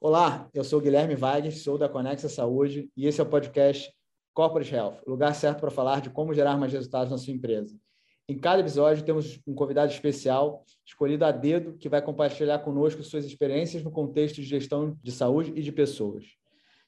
[0.00, 3.92] Olá, eu sou Guilherme Vargas, sou da Conexa Saúde e esse é o podcast
[4.32, 7.76] Corporate Health, lugar certo para falar de como gerar mais resultados na sua empresa.
[8.28, 13.24] Em cada episódio temos um convidado especial, escolhido a dedo, que vai compartilhar conosco suas
[13.24, 16.26] experiências no contexto de gestão de saúde e de pessoas.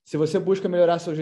[0.05, 1.15] Se você busca melhorar sua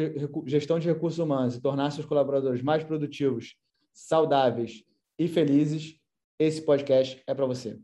[0.45, 3.57] gestão de recursos humanos e tornar seus colaboradores mais produtivos,
[3.95, 4.85] saudáveis
[5.19, 5.99] e felizes,
[6.39, 7.79] esse podcast é para você.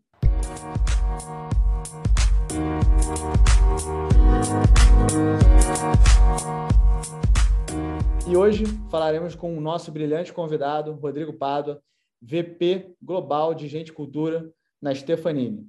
[8.26, 11.80] E hoje falaremos com o nosso brilhante convidado, Rodrigo Pádua,
[12.20, 15.68] VP Global de Gente e Cultura na Stefanini.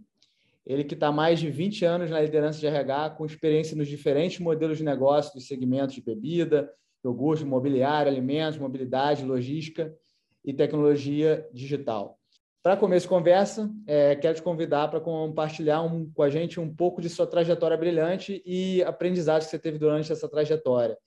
[0.66, 3.88] Ele que está há mais de 20 anos na liderança de RH, com experiência nos
[3.88, 6.72] diferentes modelos de negócio dos segmentos de bebida,
[7.04, 9.96] iogurte, mobiliário, alimentos, mobilidade, logística
[10.44, 12.18] e tecnologia digital.
[12.66, 16.68] Para começo de conversa, é, quero te convidar para compartilhar um, com a gente um
[16.68, 20.98] pouco de sua trajetória brilhante e aprendizado que você teve durante essa trajetória.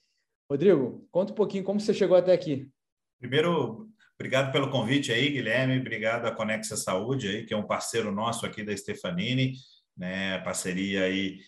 [0.48, 2.70] Rodrigo, conta um pouquinho como você chegou até aqui.
[3.18, 5.80] Primeiro, obrigado pelo convite aí, Guilherme.
[5.80, 9.54] Obrigado à Conexa Saúde aí, que é um parceiro nosso aqui da Stefanini,
[9.96, 10.38] né?
[10.44, 11.40] Parceria aí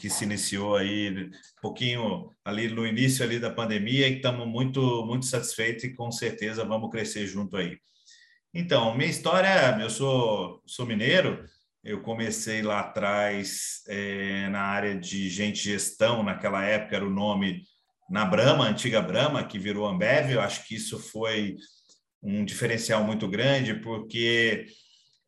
[0.00, 1.30] que se iniciou aí um
[1.62, 6.64] pouquinho ali no início ali da pandemia e estamos muito muito satisfeitos e com certeza
[6.64, 7.78] vamos crescer junto aí.
[8.56, 11.44] Então, minha história, eu sou, sou mineiro,
[11.82, 17.64] eu comecei lá atrás é, na área de gente gestão, naquela época era o nome
[18.08, 21.56] na Brama, antiga Brama, que virou Ambev, eu acho que isso foi
[22.22, 24.66] um diferencial muito grande, porque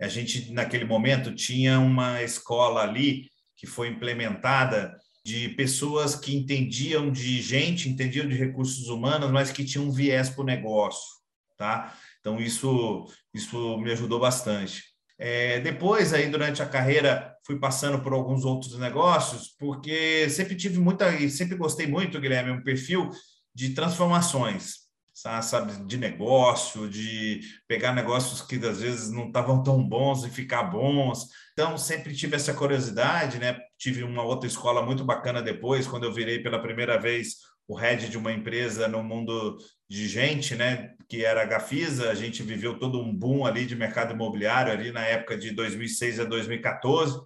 [0.00, 7.10] a gente, naquele momento, tinha uma escola ali que foi implementada de pessoas que entendiam
[7.10, 11.16] de gente, entendiam de recursos humanos, mas que tinham um viés para o negócio,
[11.58, 11.92] tá?
[12.26, 14.82] Então, isso, isso me ajudou bastante.
[15.16, 20.80] É, depois, aí, durante a carreira, fui passando por alguns outros negócios, porque sempre tive
[20.80, 23.10] muita, e sempre gostei muito, Guilherme, um perfil
[23.54, 24.72] de transformações,
[25.14, 30.64] sabe, de negócio, de pegar negócios que às vezes não estavam tão bons e ficar
[30.64, 31.28] bons.
[31.52, 33.56] Então, sempre tive essa curiosidade, né?
[33.78, 37.36] Tive uma outra escola muito bacana depois, quando eu virei pela primeira vez
[37.68, 39.56] o head de uma empresa no mundo
[39.88, 43.76] de gente, né, que era a Gafisa, a gente viveu todo um boom ali de
[43.76, 47.20] mercado imobiliário ali na época de 2006 a 2014.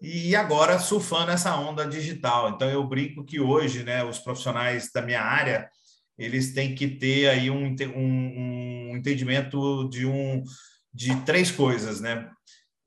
[0.00, 2.50] E agora surfando essa onda digital.
[2.50, 5.68] Então eu brinco que hoje, né, os profissionais da minha área,
[6.16, 10.42] eles têm que ter aí um, um, um entendimento de um
[10.92, 12.30] de três coisas, né?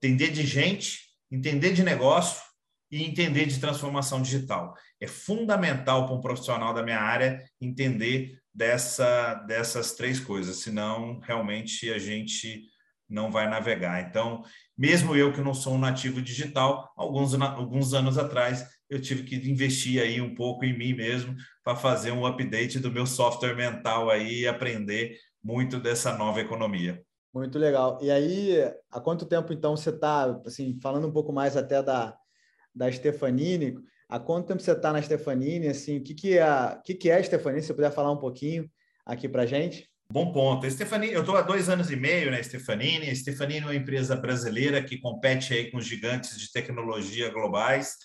[0.01, 0.99] Entender de gente,
[1.31, 2.41] entender de negócio
[2.89, 4.73] e entender de transformação digital.
[4.99, 11.91] É fundamental para um profissional da minha área entender dessa, dessas três coisas, senão realmente
[11.91, 12.69] a gente
[13.09, 14.07] não vai navegar.
[14.07, 14.43] Então,
[14.77, 19.35] mesmo eu que não sou um nativo digital, alguns, alguns anos atrás eu tive que
[19.49, 24.09] investir aí um pouco em mim mesmo para fazer um update do meu software mental
[24.09, 27.01] aí e aprender muito dessa nova economia.
[27.33, 27.97] Muito legal.
[28.01, 28.57] E aí,
[28.91, 32.13] há quanto tempo então você está, assim, falando um pouco mais até da,
[32.75, 33.75] da Stefanini,
[34.11, 35.69] há quanto tempo você está na Stefanini?
[35.69, 37.61] Assim, o que, que, é, o que, que é a Stefanini?
[37.61, 38.69] Se você puder falar um pouquinho
[39.05, 39.89] aqui para gente.
[40.11, 40.69] Bom ponto.
[40.69, 43.09] Stefanini, eu estou há dois anos e meio na Stefanini.
[43.09, 47.95] A Stefanini é uma empresa brasileira que compete aí com gigantes de tecnologia globais.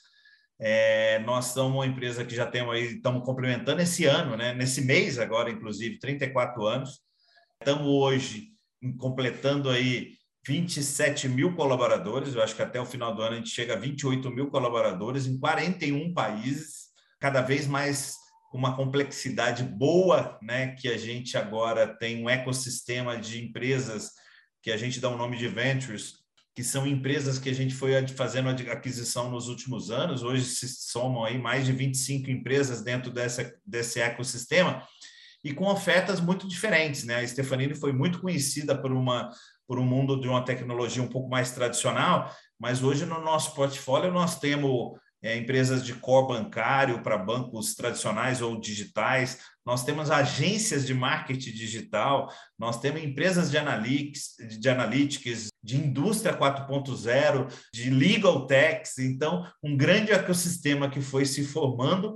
[0.61, 4.55] É, nós somos uma empresa que já temos aí, estamos complementando esse ano, né?
[4.55, 7.01] nesse mês agora, inclusive, 34 anos.
[7.61, 8.53] Estamos hoje
[8.99, 10.13] completando aí
[10.47, 13.79] 27 mil colaboradores, eu acho que até o final do ano a gente chega a
[13.79, 16.87] 28 mil colaboradores em 41 países,
[17.19, 18.17] cada vez mais
[18.51, 20.69] com uma complexidade boa, né?
[20.77, 24.13] Que a gente agora tem um ecossistema de empresas
[24.63, 26.15] que a gente dá o nome de ventures,
[26.55, 30.23] que são empresas que a gente foi fazendo aquisição nos últimos anos.
[30.23, 34.87] Hoje se somam aí mais de 25 empresas dentro dessa, desse ecossistema
[35.45, 37.17] e com ofertas muito diferentes, né?
[37.17, 39.31] A Stefanini foi muito conhecida por uma
[39.67, 44.13] por um mundo de uma tecnologia um pouco mais tradicional, mas hoje no nosso portfólio
[44.13, 50.87] nós temos é, empresas de core bancário para bancos tradicionais ou digitais, nós temos agências
[50.87, 58.47] de marketing digital, nós temos empresas de analytics, de analytics, de indústria 4.0, de legal
[58.47, 62.15] techs, então um grande ecossistema que foi se formando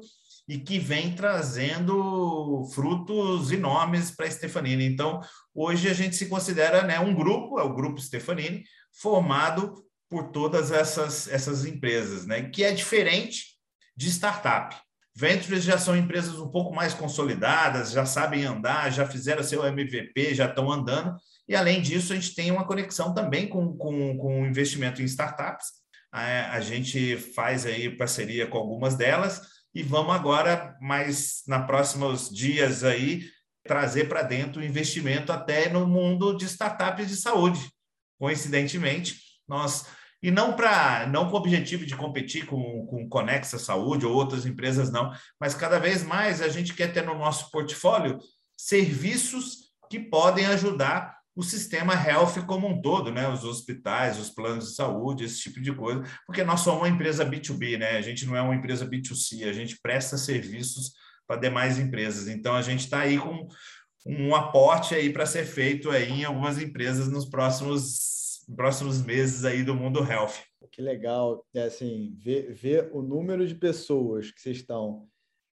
[0.49, 4.85] e que vem trazendo frutos enormes para a Stefanini.
[4.85, 5.21] Então,
[5.55, 9.75] hoje a gente se considera né, um grupo, é o Grupo Stefanini, formado
[10.09, 13.57] por todas essas, essas empresas, né, que é diferente
[13.97, 14.77] de startup.
[15.15, 20.35] Ventures já são empresas um pouco mais consolidadas, já sabem andar, já fizeram seu MVP,
[20.35, 21.17] já estão andando,
[21.49, 25.05] e além disso, a gente tem uma conexão também com, com, com o investimento em
[25.05, 25.67] startups,
[26.13, 29.41] a, a gente faz aí parceria com algumas delas
[29.75, 33.29] e vamos agora, mais na próximos dias aí,
[33.65, 37.71] trazer para dentro o investimento até no mundo de startups de saúde.
[38.19, 39.87] Coincidentemente, nós
[40.23, 44.45] e não para não com o objetivo de competir com, com Conexa Saúde ou outras
[44.45, 48.19] empresas, não, mas cada vez mais a gente quer ter no nosso portfólio
[48.57, 53.27] serviços que podem ajudar o sistema health como um todo, né?
[53.27, 57.25] Os hospitais, os planos de saúde, esse tipo de coisa, porque nós somos uma empresa
[57.25, 57.97] B2B, né?
[57.97, 60.93] A gente não é uma empresa B2C, a gente presta serviços
[61.27, 62.29] para demais empresas.
[62.29, 63.49] Então a gente está aí com
[64.05, 69.63] um aporte aí para ser feito aí em algumas empresas nos próximos próximos meses aí
[69.63, 70.35] do mundo health.
[70.73, 75.09] Que legal, é assim, ver, ver o número de pessoas que vocês estão,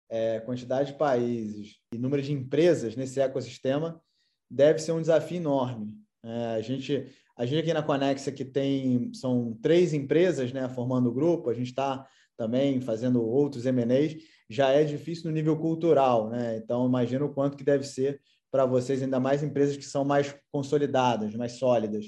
[0.09, 4.01] é, quantidade de países e número de empresas nesse ecossistema
[4.49, 5.93] deve ser um desafio enorme.
[6.23, 7.05] É, a gente
[7.37, 11.49] a gente aqui na Conexa que tem são três empresas, né, formando o grupo.
[11.49, 14.15] A gente está também fazendo outros M&As.
[14.49, 16.57] Já é difícil no nível cultural, né?
[16.57, 20.33] Então imagina o quanto que deve ser para vocês, ainda mais empresas que são mais
[20.51, 22.05] consolidadas, mais sólidas.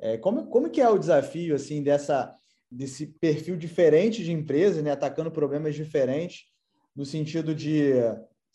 [0.00, 2.34] É, como, como que é o desafio assim dessa
[2.70, 6.42] desse perfil diferente de empresas, né, atacando problemas diferentes
[6.94, 7.92] no sentido de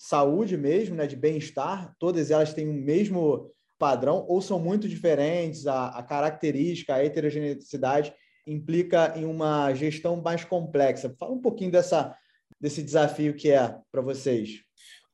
[0.04, 5.66] saúde mesmo, né, de bem-estar, todas elas têm o mesmo padrão ou são muito diferentes,
[5.66, 8.14] a, a característica, a heterogeneidade
[8.46, 11.16] implica em uma gestão mais complexa.
[11.18, 12.14] Fala um pouquinho dessa,
[12.60, 14.60] desse desafio que é para vocês.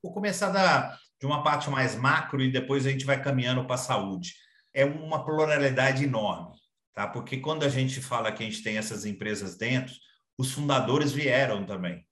[0.02, 3.76] Vou começar da, de uma parte mais macro e depois a gente vai caminhando para
[3.76, 4.34] a saúde.
[4.74, 6.58] É uma pluralidade enorme,
[6.96, 7.06] tá?
[7.06, 9.94] Porque quando a gente fala que a gente tem essas empresas dentro,
[10.36, 12.04] os fundadores vieram também,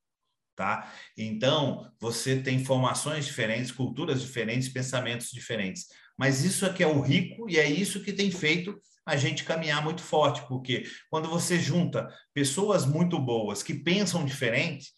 [0.57, 0.91] tá?
[1.15, 5.85] Então, você tem formações diferentes, culturas diferentes, pensamentos diferentes.
[6.17, 8.75] Mas isso é que é o rico e é isso que tem feito
[9.05, 14.91] a gente caminhar muito forte, porque quando você junta pessoas muito boas que pensam diferente,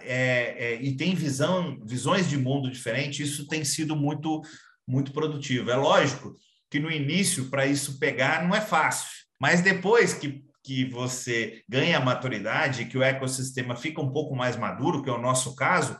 [0.00, 4.40] é, é, e tem visão, visões de mundo diferentes, isso tem sido muito,
[4.88, 5.70] muito produtivo.
[5.70, 6.32] É lógico
[6.70, 9.08] que no início, para isso pegar, não é fácil,
[9.38, 15.02] mas depois que, que você ganha maturidade, que o ecossistema fica um pouco mais maduro,
[15.02, 15.98] que é o nosso caso,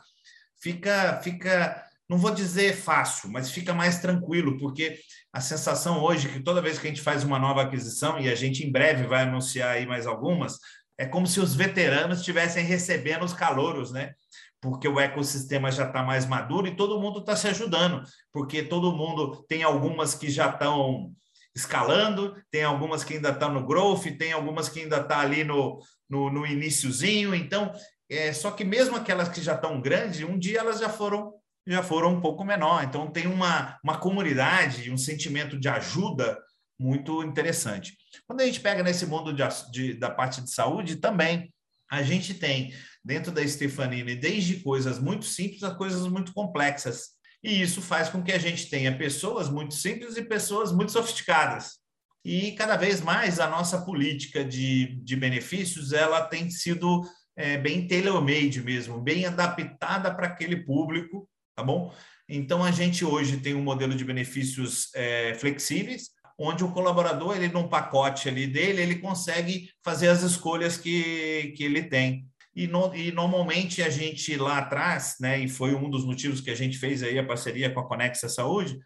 [0.61, 4.99] fica, fica não vou dizer fácil, mas fica mais tranquilo, porque
[5.31, 8.35] a sensação hoje que toda vez que a gente faz uma nova aquisição, e a
[8.35, 10.59] gente em breve vai anunciar aí mais algumas,
[10.97, 14.13] é como se os veteranos estivessem recebendo os calouros, né?
[14.61, 18.95] Porque o ecossistema já está mais maduro e todo mundo está se ajudando, porque todo
[18.95, 21.11] mundo tem algumas que já estão
[21.55, 25.43] escalando, tem algumas que ainda estão no growth, tem algumas que ainda estão tá ali
[25.43, 25.79] no,
[26.09, 27.35] no, no iníciozinho.
[27.35, 27.71] Então,
[28.09, 31.33] é, só que mesmo aquelas que já estão grandes, um dia elas já foram
[31.65, 32.83] já foram um pouco menor.
[32.83, 36.37] Então tem uma, uma comunidade, um sentimento de ajuda
[36.77, 37.95] muito interessante.
[38.27, 41.53] Quando a gente pega nesse mundo de, de, da parte de saúde, também
[41.89, 42.73] a gente tem
[43.03, 47.11] dentro da Stefanini desde coisas muito simples a coisas muito complexas.
[47.43, 51.83] E isso faz com que a gente tenha pessoas muito simples e pessoas muito sofisticadas.
[52.23, 57.03] E cada vez mais a nossa política de, de benefícios ela tem sido
[57.35, 61.93] é, bem tailor-made mesmo, bem adaptada para aquele público, tá bom?
[62.29, 67.49] Então a gente hoje tem um modelo de benefícios é, flexíveis, onde o colaborador, ele
[67.49, 72.25] num pacote ali dele, ele consegue fazer as escolhas que, que ele tem.
[72.55, 76.51] E, no, e normalmente a gente lá atrás, né, e foi um dos motivos que
[76.51, 78.79] a gente fez aí a parceria com a Conexa Saúde,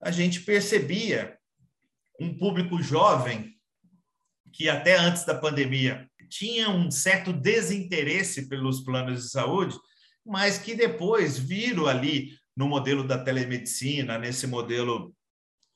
[0.00, 1.36] a gente percebia
[2.20, 3.54] um público jovem
[4.52, 9.76] que até antes da pandemia tinha um certo desinteresse pelos planos de saúde,
[10.24, 15.14] mas que depois viram ali no modelo da telemedicina, nesse modelo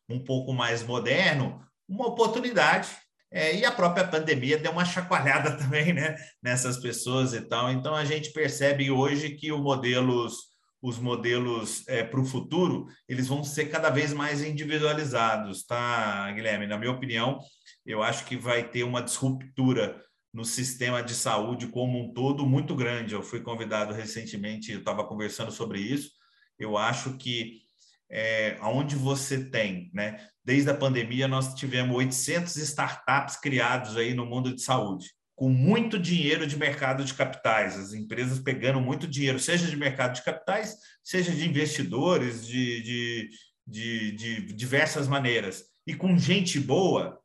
[0.08, 2.88] um pouco mais moderno, uma oportunidade.
[3.30, 7.70] É, e a própria pandemia deu uma chacoalhada também né, nessas pessoas e tal.
[7.70, 10.48] Então, a gente percebe hoje que o modelos,
[10.80, 16.66] os modelos é, para o futuro eles vão ser cada vez mais individualizados, tá, Guilherme?
[16.66, 17.38] Na minha opinião,
[17.84, 20.00] eu acho que vai ter uma disruptura
[20.32, 23.14] no sistema de saúde como um todo muito grande.
[23.14, 26.10] Eu fui convidado recentemente, eu estava conversando sobre isso.
[26.58, 27.62] Eu acho que
[28.10, 30.26] é, onde você tem, né?
[30.48, 35.98] Desde a pandemia, nós tivemos 800 startups criados aí no mundo de saúde, com muito
[35.98, 40.74] dinheiro de mercado de capitais, as empresas pegando muito dinheiro, seja de mercado de capitais,
[41.04, 43.30] seja de investidores, de, de,
[43.66, 45.64] de, de diversas maneiras.
[45.86, 47.20] E com gente boa,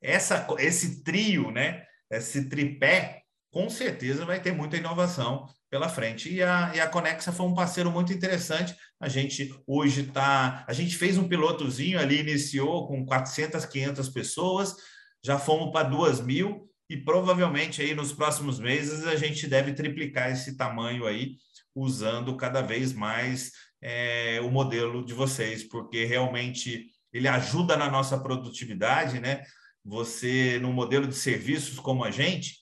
[0.00, 1.84] essa, esse trio, né?
[2.08, 3.21] Esse tripé,
[3.52, 6.32] com certeza vai ter muita inovação pela frente.
[6.32, 8.74] E a, e a Conexa foi um parceiro muito interessante.
[8.98, 10.64] A gente hoje está.
[10.66, 14.74] A gente fez um pilotozinho ali, iniciou com 400, 500 pessoas,
[15.22, 20.30] já fomos para 2 mil e provavelmente aí nos próximos meses a gente deve triplicar
[20.30, 21.36] esse tamanho aí,
[21.74, 28.18] usando cada vez mais é, o modelo de vocês, porque realmente ele ajuda na nossa
[28.18, 29.42] produtividade, né?
[29.84, 32.61] Você, no modelo de serviços como a gente,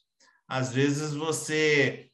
[0.50, 2.08] às vezes você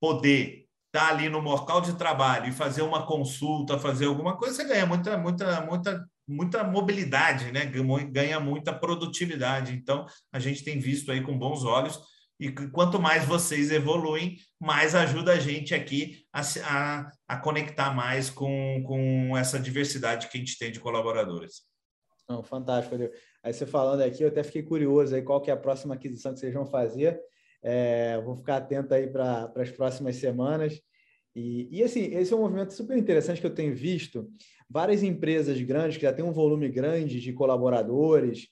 [0.00, 4.64] poder estar ali no local de trabalho e fazer uma consulta, fazer alguma coisa, você
[4.64, 7.66] ganha muita, muita, muita, muita mobilidade, né?
[8.10, 9.72] ganha muita produtividade.
[9.72, 12.00] Então, a gente tem visto aí com bons olhos
[12.40, 18.30] e quanto mais vocês evoluem, mais ajuda a gente aqui a, a, a conectar mais
[18.30, 21.62] com, com essa diversidade que a gente tem de colaboradores.
[22.28, 23.14] Não, fantástico, Rodrigo.
[23.42, 26.32] Aí você falando aqui, eu até fiquei curioso aí qual que é a próxima aquisição
[26.32, 27.20] que vocês vão fazer.
[27.64, 30.78] É, vou ficar atento aí para as próximas semanas.
[31.34, 34.30] E, e, assim, esse é um movimento super interessante que eu tenho visto.
[34.68, 38.48] Várias empresas grandes, que já têm um volume grande de colaboradores,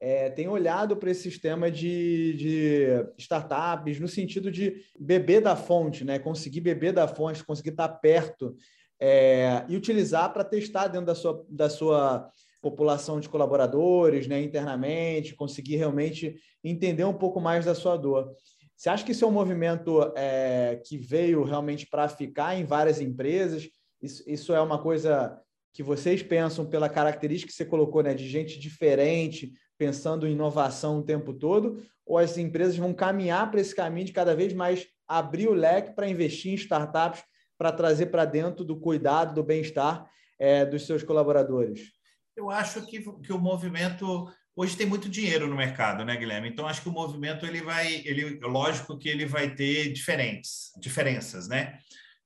[0.00, 6.04] é, têm olhado para esse sistema de, de, startups no sentido de beber da fonte,
[6.04, 6.18] né?
[6.18, 8.54] conseguir beber da fonte, conseguir estar perto
[9.00, 12.30] é, e utilizar para testar dentro da sua, da sua
[12.60, 18.34] população de colaboradores, né, internamente, conseguir realmente entender um pouco mais da sua dor.
[18.76, 23.00] Você acha que isso é um movimento é, que veio realmente para ficar em várias
[23.00, 23.68] empresas?
[24.02, 25.40] Isso, isso, é uma coisa
[25.72, 30.98] que vocês pensam pela característica que você colocou, né, de gente diferente, pensando em inovação
[30.98, 31.82] o tempo todo?
[32.04, 35.94] Ou as empresas vão caminhar para esse caminho de cada vez mais abrir o leque
[35.94, 37.22] para investir em startups,
[37.56, 40.06] para trazer para dentro do cuidado, do bem-estar
[40.38, 41.92] é, dos seus colaboradores?
[42.36, 46.48] Eu acho que, que o movimento hoje tem muito dinheiro no mercado, né, Guilherme?
[46.48, 51.46] Então acho que o movimento ele vai, ele, lógico que ele vai ter diferentes, diferenças,
[51.46, 51.78] né?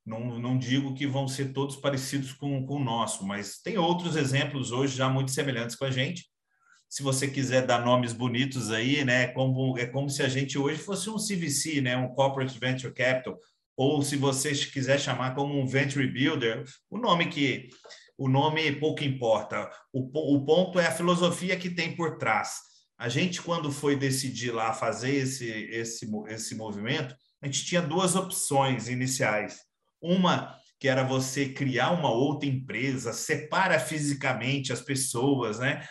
[0.07, 4.17] Não, não digo que vão ser todos parecidos com, com o nosso, mas tem outros
[4.17, 6.31] exemplos hoje já muito semelhantes com a gente.
[6.89, 9.29] Se você quiser dar nomes bonitos aí, né?
[9.29, 11.97] Como, é como se a gente hoje fosse um CVC, né?
[11.97, 13.39] Um Corporate Venture Capital,
[13.77, 17.69] ou se você quiser chamar como um Venture Builder, o nome que
[18.21, 19.71] o nome pouco importa.
[19.91, 22.61] O, o ponto é a filosofia que tem por trás.
[22.99, 28.15] A gente, quando foi decidir lá fazer esse, esse, esse movimento, a gente tinha duas
[28.15, 29.61] opções iniciais.
[30.03, 35.83] Uma que era você criar uma outra empresa, separa fisicamente as pessoas, né?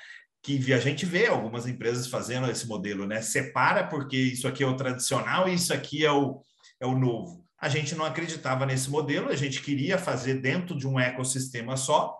[0.44, 3.24] Que a gente vê algumas empresas fazendo esse modelo, né?
[3.24, 6.44] Separa porque isso aqui é o tradicional e isso aqui é o,
[6.80, 7.44] é o novo.
[7.60, 12.19] A gente não acreditava nesse modelo, a gente queria fazer dentro de um ecossistema só,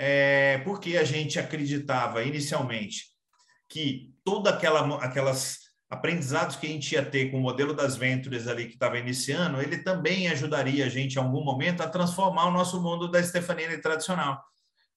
[0.00, 3.06] é, porque a gente acreditava inicialmente
[3.68, 5.58] que toda aquela aquelas
[5.90, 9.60] aprendizados que a gente ia ter com o modelo das ventures ali que estava iniciando,
[9.60, 13.78] ele também ajudaria a gente em algum momento a transformar o nosso mundo da Stefanini
[13.78, 14.40] tradicional.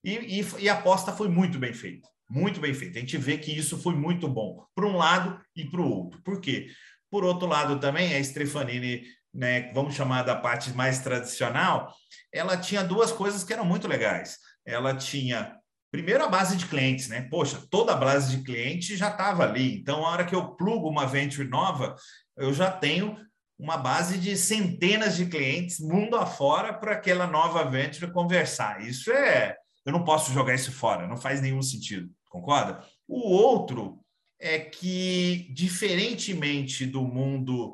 [0.04, 2.98] E, e, e, a aposta foi muito bem feita, muito bem feita.
[2.98, 6.22] A gente vê que isso foi muito bom, para um lado e para o outro.
[6.24, 6.68] Por quê?
[7.10, 9.04] Por outro lado, também a Stefanini
[9.34, 11.94] né, vamos chamar da parte mais tradicional,
[12.34, 14.38] ela tinha duas coisas que eram muito legais.
[14.66, 15.58] Ela tinha,
[15.92, 17.28] primeiro, a base de clientes, né?
[17.30, 19.80] Poxa, toda a base de clientes já estava ali.
[19.80, 21.96] Então, a hora que eu plugo uma venture nova,
[22.38, 23.18] eu já tenho
[23.58, 28.82] uma base de centenas de clientes mundo afora para aquela nova venture conversar.
[28.82, 29.56] Isso é.
[29.86, 32.84] Eu não posso jogar isso fora, não faz nenhum sentido, concorda?
[33.08, 34.00] O outro
[34.40, 37.74] é que, diferentemente do mundo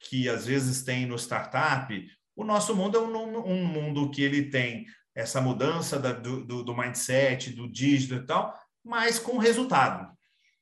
[0.00, 4.44] que às vezes tem no startup, o nosso mundo é um, um mundo que ele
[4.50, 4.86] tem
[5.18, 10.08] essa mudança da, do, do, mindset, do dígito e tal, mas com resultado.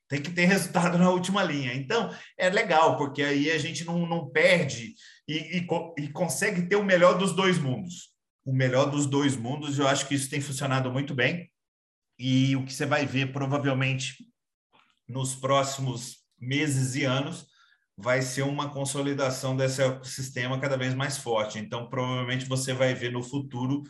[0.09, 1.75] Tem que ter resultado na última linha.
[1.75, 4.95] Então, é legal, porque aí a gente não, não perde
[5.29, 5.67] e, e,
[5.99, 8.15] e consegue ter o melhor dos dois mundos.
[8.47, 11.51] O melhor dos dois mundos, eu acho que isso tem funcionado muito bem.
[12.19, 14.17] E o que você vai ver provavelmente
[15.07, 17.47] nos próximos meses e anos
[17.95, 21.59] vai ser uma consolidação desse ecossistema cada vez mais forte.
[21.59, 23.83] Então, provavelmente você vai ver no futuro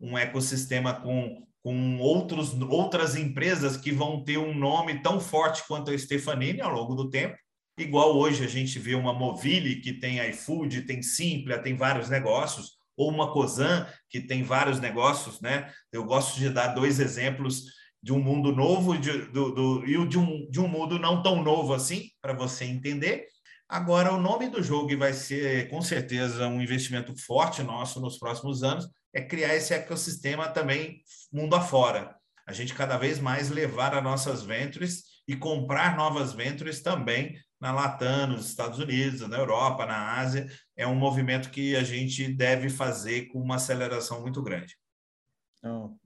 [0.00, 5.90] um ecossistema com, com outros, outras empresas que vão ter um nome tão forte quanto
[5.90, 7.36] a Stefanini ao longo do tempo.
[7.78, 12.78] Igual hoje a gente vê uma Movile que tem iFood, tem Simplia, tem vários negócios,
[12.96, 15.72] ou uma Cosan que tem vários negócios, né?
[15.92, 17.62] Eu gosto de dar dois exemplos
[18.02, 21.42] de um mundo novo de, do, do, e de um, de um mundo não tão
[21.42, 23.26] novo assim, para você entender.
[23.68, 28.62] Agora, o nome do jogo, vai ser com certeza um investimento forte nosso nos próximos
[28.62, 32.16] anos, é criar esse ecossistema também mundo afora.
[32.46, 37.72] A gente cada vez mais levar as nossas ventures e comprar novas ventures também na
[37.72, 40.46] Latam, nos Estados Unidos, na Europa, na Ásia.
[40.76, 44.76] É um movimento que a gente deve fazer com uma aceleração muito grande.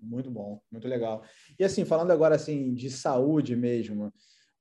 [0.00, 1.22] Muito bom, muito legal.
[1.58, 4.12] E assim, falando agora assim de saúde mesmo,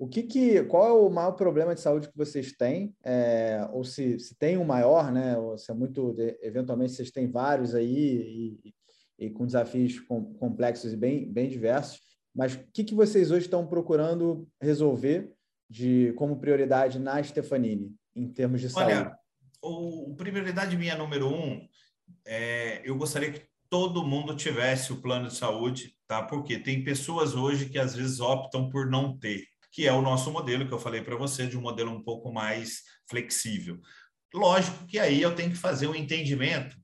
[0.01, 2.91] O que, que qual é o maior problema de saúde que vocês têm?
[3.03, 5.37] É, ou se, se tem um maior, né?
[5.37, 8.73] Ou se é muito, eventualmente vocês têm vários aí e,
[9.19, 9.99] e com desafios
[10.39, 12.01] complexos e bem, bem diversos.
[12.33, 15.31] Mas o que, que vocês hoje estão procurando resolver
[15.69, 18.93] de como prioridade na Stefanini, em termos de saúde?
[18.93, 19.15] Olha,
[19.61, 21.61] o, prioridade minha número um,
[22.25, 26.23] é, eu gostaria que todo mundo tivesse o plano de saúde, tá?
[26.23, 30.31] Porque tem pessoas hoje que às vezes optam por não ter, que é o nosso
[30.31, 33.79] modelo que eu falei para você, de um modelo um pouco mais flexível.
[34.33, 36.77] Lógico que aí eu tenho que fazer um entendimento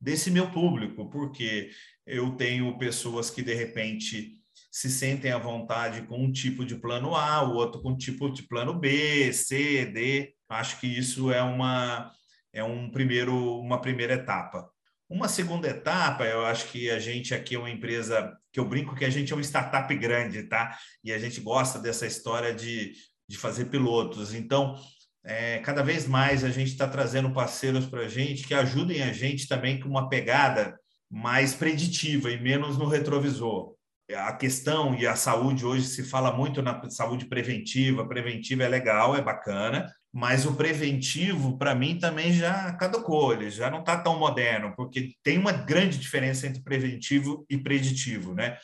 [0.00, 1.70] desse meu público, porque
[2.06, 7.14] eu tenho pessoas que de repente se sentem à vontade com um tipo de plano
[7.14, 10.34] A, o outro com um tipo de plano B, C, D.
[10.48, 12.10] Acho que isso é uma
[12.52, 14.71] é um primeiro uma primeira etapa.
[15.12, 18.94] Uma segunda etapa, eu acho que a gente aqui é uma empresa que eu brinco
[18.94, 20.74] que a gente é uma startup grande, tá?
[21.04, 22.94] E a gente gosta dessa história de,
[23.28, 24.32] de fazer pilotos.
[24.32, 24.74] Então,
[25.22, 29.12] é, cada vez mais a gente está trazendo parceiros para a gente que ajudem a
[29.12, 33.74] gente também com uma pegada mais preditiva e menos no retrovisor.
[34.16, 38.08] A questão e a saúde hoje se fala muito na saúde preventiva.
[38.08, 43.70] Preventiva é legal, é bacana, mas o preventivo, para mim, também já caducou, ele já
[43.70, 48.58] não está tão moderno, porque tem uma grande diferença entre preventivo e preditivo, né?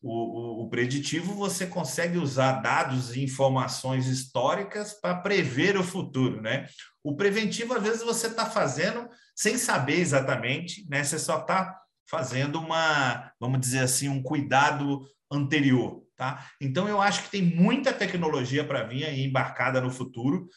[0.00, 6.40] O, o, o, preditivo você consegue usar dados e informações históricas para prever o futuro,
[6.40, 6.66] né?
[7.02, 11.02] O preventivo, às vezes, você está fazendo sem saber exatamente, né?
[11.02, 11.76] Você só está
[12.08, 15.00] fazendo uma, vamos dizer assim, um cuidado
[15.30, 16.46] anterior, tá?
[16.60, 20.48] Então, eu acho que tem muita tecnologia para vir aí embarcada no futuro.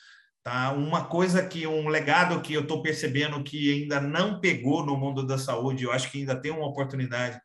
[0.43, 0.71] Tá?
[0.71, 5.25] Uma coisa que, um legado que eu estou percebendo que ainda não pegou no mundo
[5.25, 7.39] da saúde, eu acho que ainda tem uma oportunidade,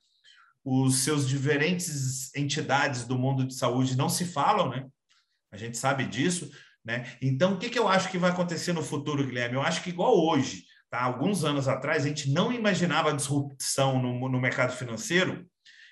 [0.64, 4.86] os seus diferentes entidades do mundo de saúde não se falam, né?
[5.52, 6.50] A gente sabe disso,
[6.84, 7.12] né?
[7.20, 9.56] Então, o que, que eu acho que vai acontecer no futuro, Guilherme?
[9.56, 11.02] Eu acho que igual hoje, tá?
[11.02, 15.46] Alguns anos atrás, a gente não imaginava disrupção no, no mercado financeiro,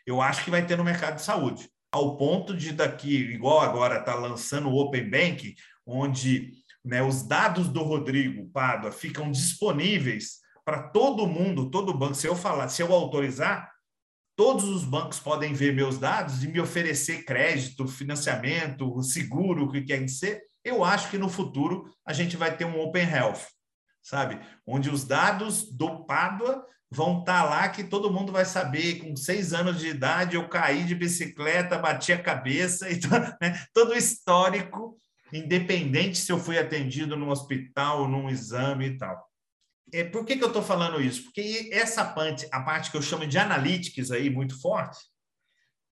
[0.06, 1.68] eu acho que vai ter no mercado de saúde.
[1.92, 5.54] Ao ponto de daqui, igual agora está lançando o Open Bank,
[5.86, 12.14] onde né, os dados do Rodrigo Pádua ficam disponíveis para todo mundo, todo banco.
[12.14, 13.70] Se eu falar, se eu autorizar,
[14.36, 19.82] todos os bancos podem ver meus dados e me oferecer crédito, financiamento, seguro, o que
[19.82, 20.42] quer que ser.
[20.62, 23.46] Eu acho que no futuro a gente vai ter um Open Health,
[24.02, 24.40] sabe?
[24.66, 29.00] Onde os dados do Pádua vão estar tá lá que todo mundo vai saber.
[29.00, 33.64] Com seis anos de idade, eu caí de bicicleta, bati a cabeça, então, né?
[33.72, 34.96] todo o histórico,
[35.38, 39.28] independente se eu fui atendido num hospital, num exame e tal.
[39.92, 41.24] É, por que, que eu estou falando isso?
[41.24, 44.98] Porque essa parte, a parte que eu chamo de analytics aí, muito forte,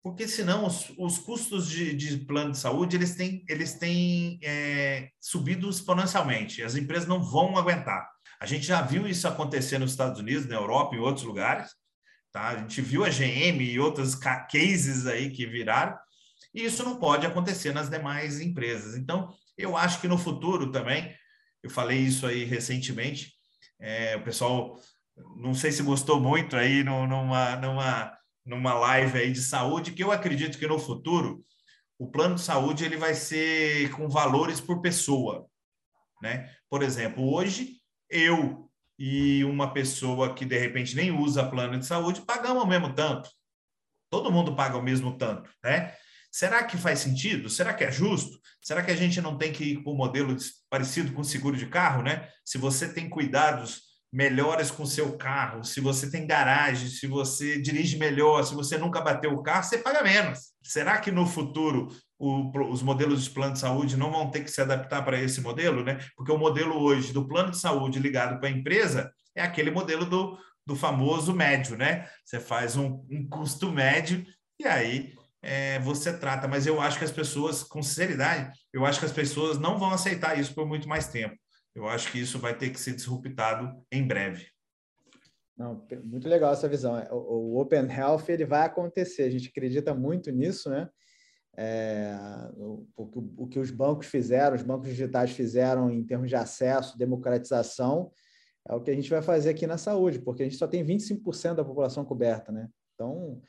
[0.03, 5.09] porque senão os, os custos de, de, plano de saúde eles têm, eles têm é,
[5.21, 6.63] subido exponencialmente.
[6.63, 8.11] As empresas não vão aguentar.
[8.41, 11.71] A gente já viu isso acontecer nos Estados Unidos, na Europa, em outros lugares.
[12.33, 12.49] Tá?
[12.49, 15.97] A gente viu a GM e outros cases aí que viraram,
[16.55, 18.97] e isso não pode acontecer nas demais empresas.
[18.97, 21.15] Então, eu acho que no futuro também,
[21.63, 23.33] eu falei isso aí recentemente,
[23.81, 24.79] é, o pessoal,
[25.37, 30.13] não sei se gostou muito aí numa, numa, numa live aí de saúde, que eu
[30.13, 31.45] acredito que no futuro
[31.99, 35.47] o plano de saúde ele vai ser com valores por pessoa,
[36.21, 36.53] né?
[36.69, 37.77] Por exemplo, hoje
[38.11, 42.93] eu e uma pessoa que de repente nem usa plano de saúde pagamos o mesmo
[42.93, 43.31] tanto.
[44.11, 45.95] Todo mundo paga o mesmo tanto, né?
[46.33, 47.51] Será que faz sentido?
[47.51, 48.41] Será que é justo?
[48.63, 50.35] Será que a gente não tem que ir para um modelo
[50.71, 52.27] parecido com seguro de carro, né?
[52.43, 57.99] Se você tem cuidados melhores com seu carro, se você tem garagem, se você dirige
[57.99, 60.53] melhor, se você nunca bateu o carro, você paga menos.
[60.63, 64.51] Será que no futuro o, os modelos de plano de saúde não vão ter que
[64.51, 65.99] se adaptar para esse modelo, né?
[66.17, 70.07] Porque o modelo hoje do plano de saúde ligado para a empresa é aquele modelo
[70.07, 72.09] do, do famoso médio, né?
[72.25, 74.25] Você faz um, um custo médio
[74.59, 75.13] e aí
[75.43, 79.13] é, você trata, mas eu acho que as pessoas, com sinceridade, eu acho que as
[79.13, 81.37] pessoas não vão aceitar isso por muito mais tempo.
[81.75, 84.47] Eu acho que isso vai ter que ser disruptado em breve.
[85.57, 86.95] Não, muito legal essa visão.
[87.11, 89.25] O, o Open Health ele vai acontecer.
[89.25, 90.89] A gente acredita muito nisso, né?
[91.57, 92.17] É,
[92.55, 96.97] o, o, o, que os bancos fizeram, os bancos digitais fizeram em termos de acesso,
[96.97, 98.11] democratização,
[98.67, 100.85] é o que a gente vai fazer aqui na saúde, porque a gente só tem
[100.85, 102.69] 25% da população coberta, né?
[102.95, 103.43] Então,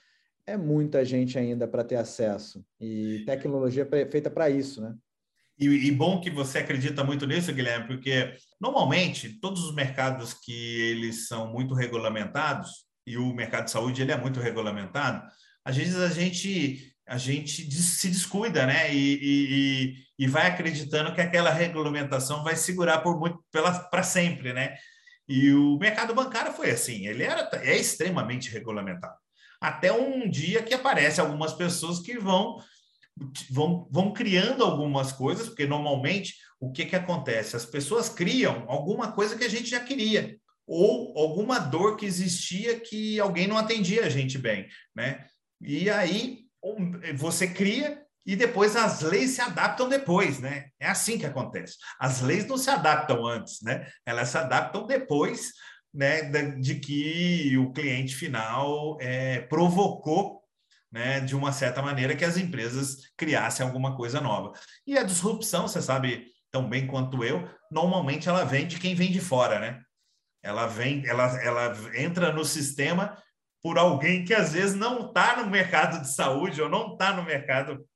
[0.46, 2.66] é muita gente ainda para ter acesso.
[2.80, 4.96] E tecnologia é feita para isso, né?
[5.60, 10.82] E, e, bom que você acredita muito nisso, Guilherme, porque normalmente todos os mercados que
[10.92, 15.24] eles são muito regulamentados, e o mercado de saúde ele é muito regulamentado,
[15.64, 18.94] às vezes a gente a gente se descuida, né?
[18.94, 23.44] E, e, e vai acreditando que aquela regulamentação vai segurar por muito
[23.92, 24.76] para sempre, né?
[25.28, 29.16] E o mercado bancário foi assim, ele era é extremamente regulamentado.
[29.63, 32.58] Até um dia que aparece algumas pessoas que vão
[33.49, 37.56] vão, vão criando algumas coisas, porque normalmente o que, que acontece?
[37.56, 42.78] As pessoas criam alguma coisa que a gente já queria, ou alguma dor que existia
[42.78, 45.26] que alguém não atendia a gente bem, né?
[45.62, 46.39] E aí
[47.15, 50.67] você cria e depois as leis se adaptam depois, né?
[50.78, 51.76] É assim que acontece.
[51.97, 53.88] As leis não se adaptam antes, né?
[54.06, 55.52] Elas se adaptam depois,
[55.94, 56.24] né?
[56.60, 60.42] De que o cliente final é, provocou,
[60.92, 61.20] né?
[61.20, 64.54] De uma certa maneira que as empresas criassem alguma coisa nova.
[64.88, 69.12] E a disrupção, você sabe tão bem quanto eu, normalmente ela vem de quem vem
[69.12, 69.82] de fora, né?
[70.42, 73.18] Ela vem, ela, ela entra no sistema
[73.62, 77.24] por alguém que às vezes não está no mercado de saúde ou não está no
[77.24, 77.88] mercado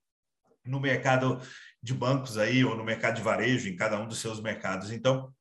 [0.66, 1.42] no mercado
[1.82, 4.92] de bancos aí ou no mercado de varejo em cada um dos seus mercados.
[4.92, 5.34] Então,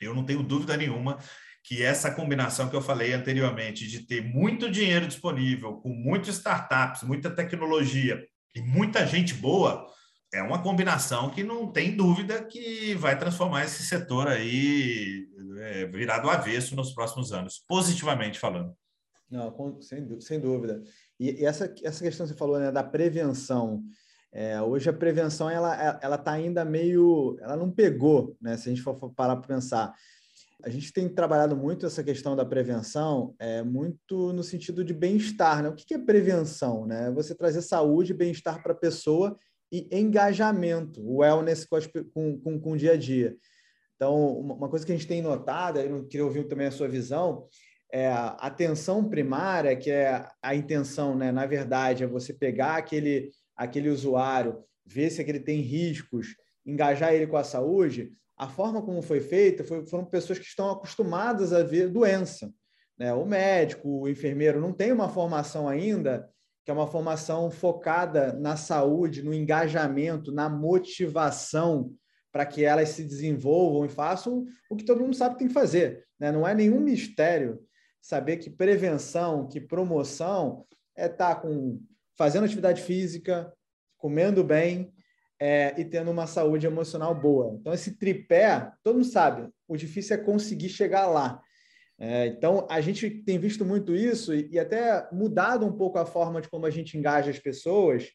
[0.00, 1.18] eu não tenho dúvida nenhuma
[1.64, 7.02] que essa combinação que eu falei anteriormente de ter muito dinheiro disponível, com muitas startups,
[7.02, 8.22] muita tecnologia
[8.54, 9.86] e muita gente boa,
[10.32, 15.26] é uma combinação que não tem dúvida que vai transformar esse setor aí
[15.58, 18.76] é, virado avesso nos próximos anos, positivamente falando.
[19.30, 20.82] Não, sem, sem dúvida.
[21.18, 23.82] E, e, essa, essa questão que você falou né, da prevenção,
[24.30, 28.56] é, hoje a prevenção ela ela está ainda meio, ela não pegou, né?
[28.56, 29.94] Se a gente for parar para pensar,
[30.64, 35.62] a gente tem trabalhado muito essa questão da prevenção, é muito no sentido de bem-estar,
[35.62, 35.68] né?
[35.68, 37.10] O que é prevenção, né?
[37.10, 39.38] Você trazer saúde e bem-estar para a pessoa
[39.70, 41.78] e engajamento, o wellness com,
[42.14, 43.36] com, com, com o dia a dia.
[43.94, 47.46] Então, uma coisa que a gente tem notado, eu queria ouvir também a sua visão,
[47.92, 53.30] é, a atenção primária, que é a intenção, né, na verdade, é você pegar aquele,
[53.54, 59.02] aquele usuário, ver se ele tem riscos, engajar ele com a saúde, a forma como
[59.02, 62.52] foi feita foi, foram pessoas que estão acostumadas a ver doença.
[62.98, 63.12] Né?
[63.12, 66.28] O médico, o enfermeiro não tem uma formação ainda
[66.64, 71.94] que é uma formação focada na saúde, no engajamento, na motivação
[72.32, 75.54] para que elas se desenvolvam e façam o que todo mundo sabe que tem que
[75.54, 76.06] fazer.
[76.18, 76.32] Né?
[76.32, 77.60] Não é nenhum mistério
[78.00, 80.66] saber que prevenção, que promoção
[80.96, 81.80] é estar tá com
[82.16, 83.52] fazendo atividade física,
[83.98, 84.93] comendo bem
[85.40, 87.56] é, e tendo uma saúde emocional boa.
[87.58, 91.40] Então, esse tripé, todo mundo sabe, o difícil é conseguir chegar lá.
[91.98, 96.06] É, então, a gente tem visto muito isso e, e, até mudado um pouco a
[96.06, 98.10] forma de como a gente engaja as pessoas.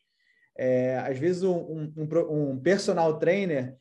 [0.58, 3.78] É, às vezes, um, um, um personal trainer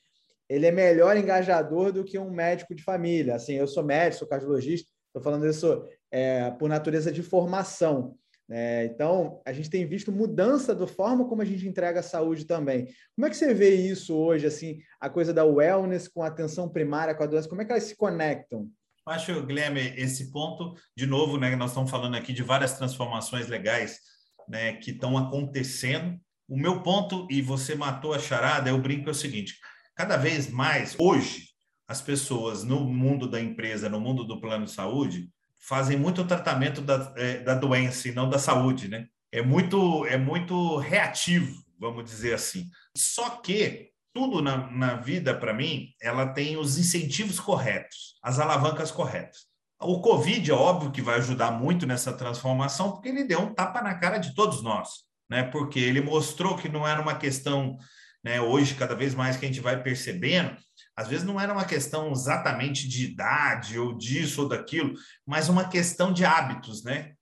[0.48, 3.34] ele é melhor engajador do que um médico de família.
[3.34, 8.16] Assim, eu sou médico, sou cardiologista, estou falando isso é, por natureza de formação.
[8.50, 12.46] É, então, a gente tem visto mudança da forma como a gente entrega a saúde
[12.46, 12.88] também.
[13.14, 16.68] Como é que você vê isso hoje, assim, a coisa da wellness com a atenção
[16.68, 18.70] primária, com a doença, como é que elas se conectam?
[19.06, 24.00] Acho, Guilherme, esse ponto, de novo, né, nós estamos falando aqui de várias transformações legais
[24.48, 26.18] né, que estão acontecendo.
[26.48, 29.58] O meu ponto, e você matou a charada, eu brinco é o seguinte:
[29.94, 31.48] cada vez mais, hoje,
[31.86, 36.80] as pessoas no mundo da empresa, no mundo do plano de saúde, fazem muito tratamento
[36.80, 39.06] da, é, da doença e não da saúde, né?
[39.30, 42.68] É muito, é muito reativo, vamos dizer assim.
[42.96, 48.90] Só que tudo na, na vida, para mim, ela tem os incentivos corretos, as alavancas
[48.90, 49.46] corretas.
[49.80, 53.80] O Covid é óbvio que vai ajudar muito nessa transformação, porque ele deu um tapa
[53.80, 54.88] na cara de todos nós,
[55.30, 55.44] né?
[55.44, 57.76] Porque ele mostrou que não era uma questão,
[58.24, 58.40] né?
[58.40, 60.56] Hoje, cada vez mais que a gente vai percebendo,
[60.98, 65.68] às vezes não era uma questão exatamente de idade ou disso ou daquilo, mas uma
[65.68, 67.12] questão de hábitos, né?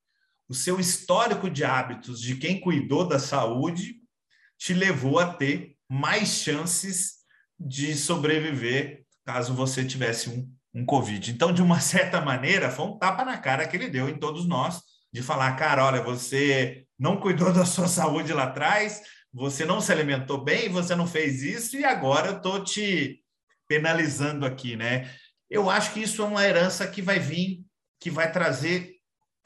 [0.48, 3.96] O seu histórico de hábitos de quem cuidou da saúde
[4.56, 7.16] te levou a ter mais chances
[7.60, 11.30] de sobreviver caso você tivesse um, um Covid.
[11.30, 14.48] Então, de uma certa maneira, foi um tapa na cara que ele deu em todos
[14.48, 14.80] nós,
[15.12, 19.92] de falar, cara, olha, você não cuidou da sua saúde lá atrás, você não se
[19.92, 23.22] alimentou bem, você não fez isso, e agora eu estou te
[23.68, 25.10] penalizando aqui, né?
[25.48, 27.64] Eu acho que isso é uma herança que vai vir,
[28.00, 28.96] que vai trazer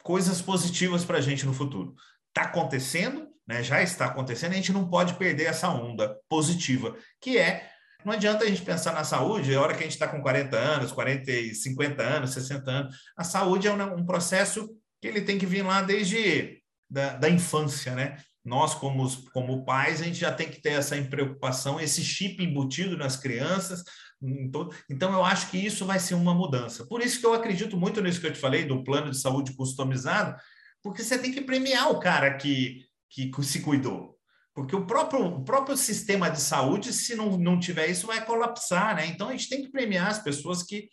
[0.03, 1.95] coisas positivas para a gente no futuro.
[2.29, 3.63] Está acontecendo, né?
[3.63, 7.69] já está acontecendo, a gente não pode perder essa onda positiva, que é
[8.05, 10.57] não adianta a gente pensar na saúde, a hora que a gente está com 40
[10.57, 12.97] anos, 40, 50 anos, 60 anos.
[13.17, 17.29] A saúde é um, um processo que ele tem que vir lá desde da, da
[17.29, 18.17] infância, né?
[18.43, 22.97] Nós, como, como pais, a gente já tem que ter essa preocupação, esse chip embutido
[22.97, 23.85] nas crianças,
[24.23, 26.85] então, eu acho que isso vai ser uma mudança.
[26.87, 29.55] Por isso que eu acredito muito nisso que eu te falei, do plano de saúde
[29.55, 30.39] customizado,
[30.83, 34.19] porque você tem que premiar o cara que, que se cuidou.
[34.55, 38.97] Porque o próprio, o próprio sistema de saúde, se não, não tiver isso, vai colapsar,
[38.97, 39.07] né?
[39.07, 40.89] Então a gente tem que premiar as pessoas que.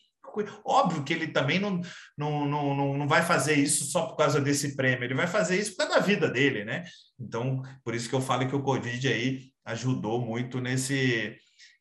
[0.64, 1.82] Óbvio que ele também não,
[2.16, 5.72] não, não, não vai fazer isso só por causa desse prêmio, ele vai fazer isso
[5.72, 6.84] por causa da vida dele, né?
[7.20, 11.36] Então, por isso que eu falo que o Covid aí ajudou muito nesse,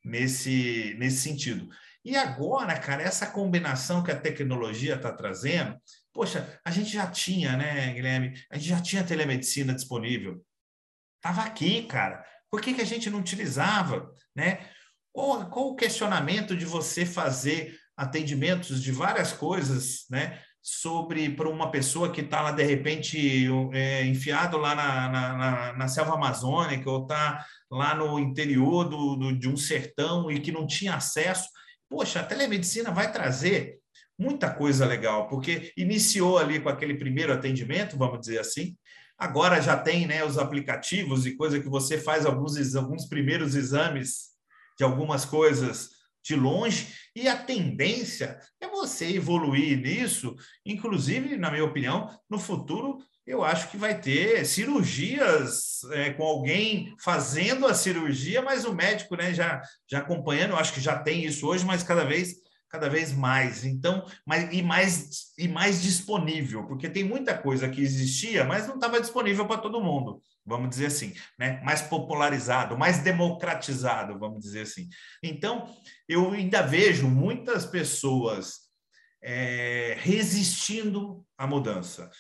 [0.07, 1.69] nesse, nesse sentido.
[2.05, 5.77] E agora, cara, essa combinação que a tecnologia está trazendo,
[6.12, 8.33] poxa, a gente já tinha, né, Guilherme?
[8.49, 10.40] A gente já tinha telemedicina disponível.
[11.16, 12.25] Estava aqui, cara.
[12.49, 14.09] Por que, que a gente não utilizava?
[14.35, 14.71] Né?
[15.12, 20.40] Qual, qual o questionamento de você fazer atendimentos de várias coisas, né?
[20.69, 25.89] Sobre para uma pessoa que está lá de repente é, enfiado lá na, na, na,
[25.89, 30.67] selva amazônica ou está lá no interior do, do, de um sertão e que não
[30.67, 31.49] tinha acesso.
[31.89, 33.79] Poxa, a telemedicina vai trazer
[34.19, 38.75] muita coisa legal, porque iniciou ali com aquele primeiro atendimento, vamos dizer assim,
[39.19, 44.35] Agora já tem né, os aplicativos e coisa que você faz alguns, alguns primeiros exames
[44.77, 45.96] de algumas coisas
[46.27, 50.35] de longe, e a tendência é você evoluir nisso,
[50.65, 56.95] inclusive, na minha opinião, no futuro eu acho que vai ter cirurgias é, com alguém
[57.01, 59.61] fazendo a cirurgia, mas o médico né, já,
[59.91, 62.37] já acompanhando, eu acho que já tem isso hoje, mas cada vez
[62.69, 63.65] cada vez mais.
[63.65, 68.75] Então, mais, e mais e mais disponível, porque tem muita coisa que existia, mas não
[68.75, 71.61] estava disponível para todo mundo, vamos dizer assim, né?
[71.65, 74.89] Mais popularizado, mais democratizado, vamos dizer assim.
[75.23, 75.75] Então,
[76.09, 78.67] eu ainda vejo muitas pessoas
[79.23, 82.11] é, resistindo à mudança,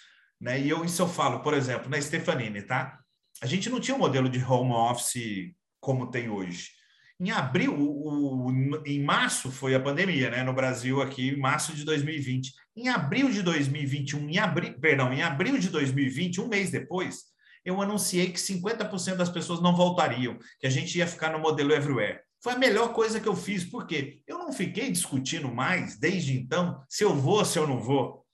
[0.40, 0.60] né?
[0.60, 2.98] E eu isso eu falo, por exemplo, na Stefanini, tá?
[3.40, 6.70] A gente não tinha um modelo de home office como tem hoje.
[7.18, 10.42] Em abril, o, o, em março foi a pandemia, né?
[10.42, 12.52] No Brasil aqui, março de 2020.
[12.76, 17.35] Em abril de 2021, em abril, perdão, em abril de 2020, um mês depois,
[17.66, 21.72] eu anunciei que 50% das pessoas não voltariam, que a gente ia ficar no modelo
[21.72, 22.20] everywhere.
[22.40, 26.80] Foi a melhor coisa que eu fiz, porque eu não fiquei discutindo mais desde então
[26.88, 28.24] se eu vou, se eu não vou.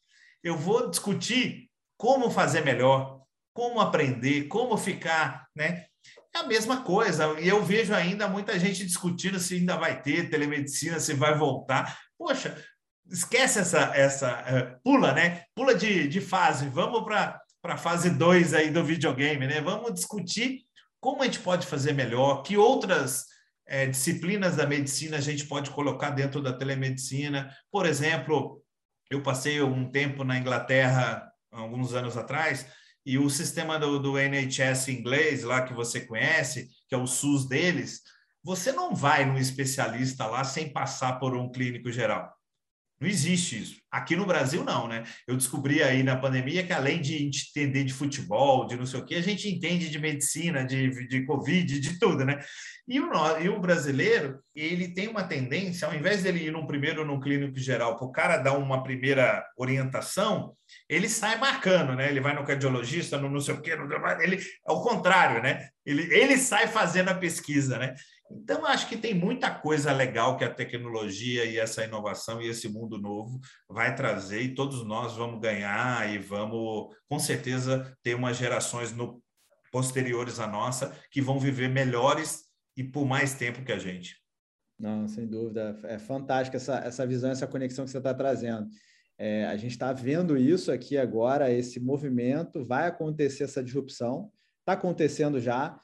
[0.44, 3.22] Eu vou discutir como fazer melhor,
[3.54, 5.86] como aprender, como ficar, né?
[6.34, 7.40] É a mesma coisa.
[7.40, 11.98] E eu vejo ainda muita gente discutindo se ainda vai ter telemedicina, se vai voltar.
[12.18, 12.62] Poxa,
[13.10, 13.92] esquece essa.
[13.94, 15.44] essa uh, pula, né?
[15.54, 16.68] Pula de, de fase.
[16.68, 19.60] Vamos para a fase 2 aí do videogame, né?
[19.60, 20.64] Vamos discutir
[21.00, 23.26] como a gente pode fazer melhor, que outras
[23.66, 27.54] é, disciplinas da medicina a gente pode colocar dentro da telemedicina.
[27.70, 28.62] Por exemplo,
[29.10, 32.66] eu passei um tempo na Inglaterra, alguns anos atrás,
[33.04, 37.48] e o sistema do, do NHS inglês, lá que você conhece, que é o SUS
[37.48, 38.02] deles,
[38.44, 42.32] você não vai num especialista lá sem passar por um clínico geral.
[43.02, 43.82] Não existe isso.
[43.90, 45.02] Aqui no Brasil, não, né?
[45.26, 49.04] Eu descobri aí na pandemia que além de entender de futebol, de não sei o
[49.04, 52.38] quê, a gente entende de medicina, de, de Covid, de tudo, né?
[52.86, 57.04] E o, e o brasileiro, ele tem uma tendência, ao invés dele ir num primeiro
[57.04, 60.54] num clínico geral, para o cara dar uma primeira orientação,
[60.88, 62.08] ele sai marcando, né?
[62.08, 63.76] Ele vai no cardiologista, no não sei o quê,
[64.20, 65.68] ele, ao contrário, né?
[65.84, 67.94] Ele, ele sai fazendo a pesquisa, né?
[68.36, 72.68] Então, acho que tem muita coisa legal que a tecnologia e essa inovação e esse
[72.68, 78.36] mundo novo vai trazer e todos nós vamos ganhar e vamos, com certeza, ter umas
[78.36, 79.22] gerações no,
[79.72, 82.44] posteriores à nossa que vão viver melhores
[82.76, 84.20] e por mais tempo que a gente.
[84.78, 85.78] Não, sem dúvida.
[85.84, 88.68] É fantástica essa, essa visão, essa conexão que você está trazendo.
[89.18, 94.72] É, a gente está vendo isso aqui agora, esse movimento, vai acontecer essa disrupção, está
[94.72, 95.80] acontecendo já,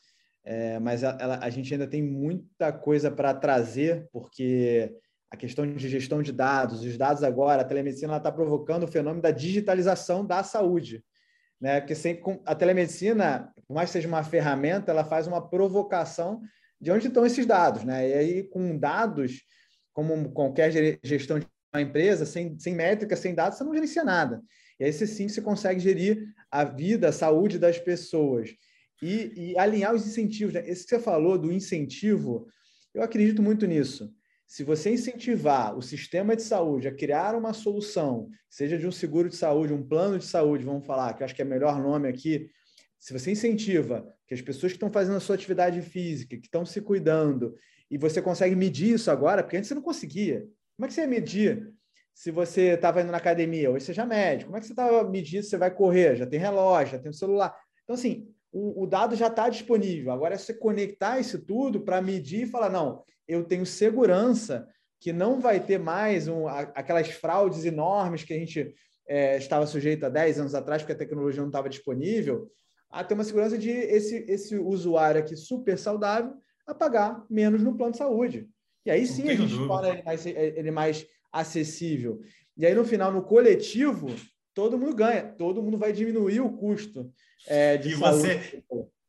[0.50, 4.96] é, mas a, ela, a, gente ainda tem muita coisa para trazer, porque
[5.30, 9.20] a questão de gestão de dados, os dados agora, a telemedicina está provocando o fenômeno
[9.20, 11.04] da digitalização da saúde.
[11.60, 11.82] Né?
[11.82, 16.40] Porque sem, a telemedicina, por mais que seja uma ferramenta, ela faz uma provocação
[16.80, 17.84] de onde estão esses dados.
[17.84, 18.08] Né?
[18.08, 19.42] E aí, com dados,
[19.92, 24.40] como qualquer gestão de uma empresa, sem, sem métrica, sem dados, você não gerencia nada.
[24.80, 28.56] E aí, sim, você consegue gerir a vida, a saúde das pessoas
[29.02, 30.54] e, e alinhar os incentivos.
[30.54, 30.68] Né?
[30.68, 32.46] Esse que você falou do incentivo,
[32.94, 34.12] eu acredito muito nisso.
[34.46, 39.28] Se você incentivar o sistema de saúde a criar uma solução, seja de um seguro
[39.28, 41.78] de saúde, um plano de saúde, vamos falar, que eu acho que é o melhor
[41.80, 42.50] nome aqui,
[42.98, 46.64] se você incentiva que as pessoas que estão fazendo a sua atividade física, que estão
[46.64, 47.54] se cuidando,
[47.90, 50.40] e você consegue medir isso agora, porque antes você não conseguia.
[50.76, 51.72] Como é que você ia medir
[52.14, 53.70] se você estava indo na academia?
[53.70, 54.44] Hoje você já mede.
[54.44, 56.16] Como é que você estava medindo se você vai correr?
[56.16, 57.56] Já tem relógio, já tem celular.
[57.84, 60.12] Então, assim, o, o dado já está disponível.
[60.12, 64.66] Agora é você conectar isso tudo para medir e falar: não, eu tenho segurança
[65.00, 68.74] que não vai ter mais um, aquelas fraudes enormes que a gente
[69.06, 72.50] é, estava sujeito há 10 anos atrás, porque a tecnologia não estava disponível.
[72.90, 76.34] a ter uma segurança de esse, esse usuário aqui super saudável
[76.66, 78.48] a pagar menos no plano de saúde.
[78.84, 82.20] E aí sim a gente torna ele mais, ele mais acessível.
[82.56, 84.08] E aí, no final, no coletivo,
[84.58, 87.12] todo mundo ganha, todo mundo vai diminuir o custo
[87.46, 88.22] é, de e saúde.
[88.22, 88.64] Você,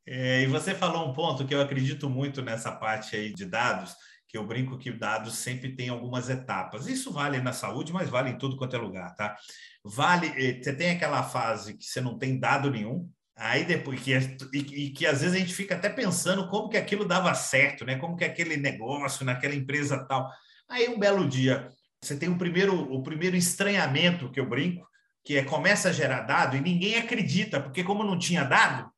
[0.05, 3.95] é, e você falou um ponto que eu acredito muito nessa parte aí de dados,
[4.27, 6.85] que eu brinco que dados sempre tem algumas etapas.
[6.85, 9.35] Isso vale na saúde, mas vale em tudo quanto é lugar, tá?
[9.83, 14.11] Vale, eh, você tem aquela fase que você não tem dado nenhum, aí depois que
[14.53, 17.83] e, e, que às vezes a gente fica até pensando como que aquilo dava certo,
[17.83, 17.95] né?
[17.95, 20.29] Como que aquele negócio naquela empresa tal.
[20.69, 21.67] Aí um belo dia
[21.99, 24.87] você tem o primeiro o primeiro estranhamento que eu brinco,
[25.29, 28.91] que é começa a gerar dado e ninguém acredita, porque como não tinha dado,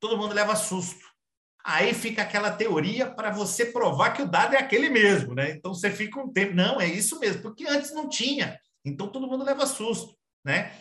[0.00, 1.06] todo mundo leva susto.
[1.64, 5.52] Aí fica aquela teoria para você provar que o dado é aquele mesmo, né?
[5.52, 8.58] Então você fica um tempo, não, é isso mesmo, porque antes não tinha.
[8.84, 10.72] Então todo mundo leva susto, né?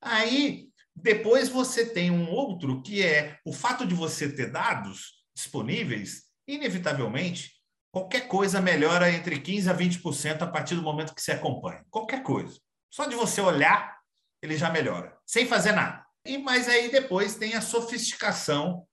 [0.00, 6.22] Aí depois você tem um outro que é o fato de você ter dados disponíveis,
[6.46, 7.52] inevitavelmente,
[7.92, 11.84] qualquer coisa melhora entre 15 a 20% a partir do momento que você acompanha.
[11.90, 12.58] Qualquer coisa.
[12.90, 13.97] Só de você olhar,
[14.42, 16.04] ele já melhora, sem fazer nada.
[16.24, 18.84] E mas aí depois tem a sofisticação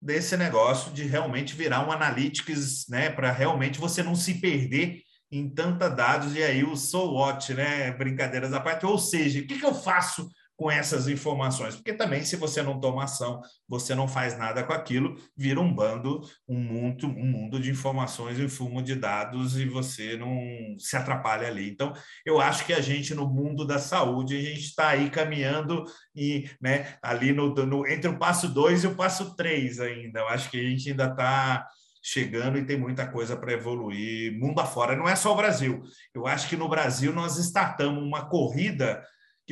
[0.00, 5.48] desse negócio de realmente virar um analytics, né, para realmente você não se perder em
[5.48, 8.84] tanta dados e aí o so what, né, brincadeiras à parte.
[8.84, 10.28] Ou seja, o que, que eu faço
[10.62, 14.72] com essas informações, porque também se você não toma ação, você não faz nada com
[14.72, 19.66] aquilo, vira um bando, um mundo, um mundo de informações e fumo de dados e
[19.66, 20.38] você não
[20.78, 21.68] se atrapalha ali.
[21.68, 21.92] Então,
[22.24, 25.82] eu acho que a gente no mundo da saúde, a gente está aí caminhando
[26.14, 30.20] e, né, ali no, no entre o passo 2 e o passo 3 ainda.
[30.20, 31.66] Eu acho que a gente ainda está
[32.00, 34.94] chegando e tem muita coisa para evoluir mundo afora.
[34.94, 35.82] Não é só o Brasil.
[36.14, 39.02] Eu acho que no Brasil nós startamos uma corrida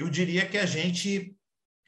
[0.00, 1.36] eu diria que a gente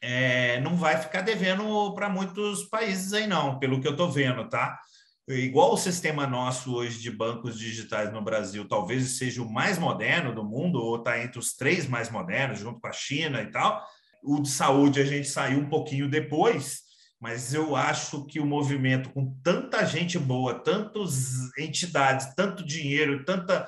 [0.02, 4.48] é, não vai ficar devendo para muitos países aí, não, pelo que eu estou vendo,
[4.48, 4.78] tá?
[5.26, 10.34] Igual o sistema nosso hoje de bancos digitais no Brasil, talvez seja o mais moderno
[10.34, 13.82] do mundo, ou está entre os três mais modernos, junto com a China e tal.
[14.22, 16.82] O de saúde a gente saiu um pouquinho depois,
[17.18, 23.66] mas eu acho que o movimento com tanta gente boa, tantas entidades, tanto dinheiro, tanta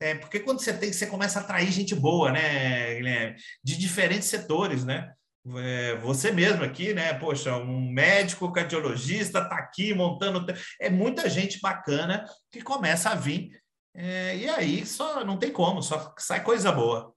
[0.00, 3.36] é, porque quando você tem, você começa a atrair gente boa, né, Guilherme?
[3.62, 5.12] De diferentes setores, né?
[5.56, 7.12] É, você mesmo aqui, né?
[7.14, 10.44] Poxa, um médico cardiologista está aqui montando.
[10.80, 13.50] É muita gente bacana que começa a vir.
[13.94, 17.14] É, e aí só não tem como, só sai coisa boa.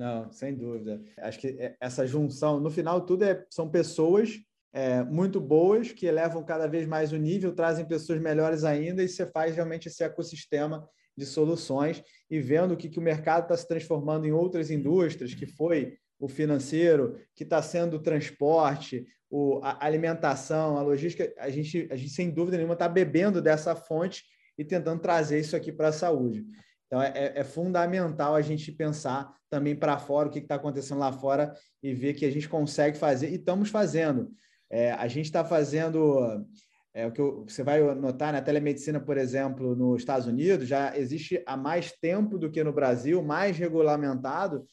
[0.00, 1.00] Não, sem dúvida.
[1.18, 4.38] Acho que é, essa junção, no final, tudo é, são pessoas
[4.72, 9.08] é, muito boas que elevam cada vez mais o nível, trazem pessoas melhores ainda, e
[9.08, 13.66] você faz realmente esse ecossistema de soluções e vendo que, que o mercado está se
[13.66, 19.84] transformando em outras indústrias, que foi o financeiro, que está sendo o transporte, o, a
[19.84, 24.24] alimentação, a logística, a gente, a gente sem dúvida nenhuma está bebendo dessa fonte
[24.56, 26.44] e tentando trazer isso aqui para a saúde.
[26.86, 30.98] Então, é, é, é, fundamental a gente pensar também para fora o que está acontecendo
[30.98, 31.52] lá fora
[31.82, 34.30] e ver que a gente consegue fazer, e estamos fazendo.
[34.70, 36.46] É, a gente está fazendo
[36.94, 40.96] é, o que eu, você vai notar na telemedicina, por exemplo, nos Estados Unidos, já
[40.96, 44.66] existe há mais tempo do que no Brasil, mais regulamentado,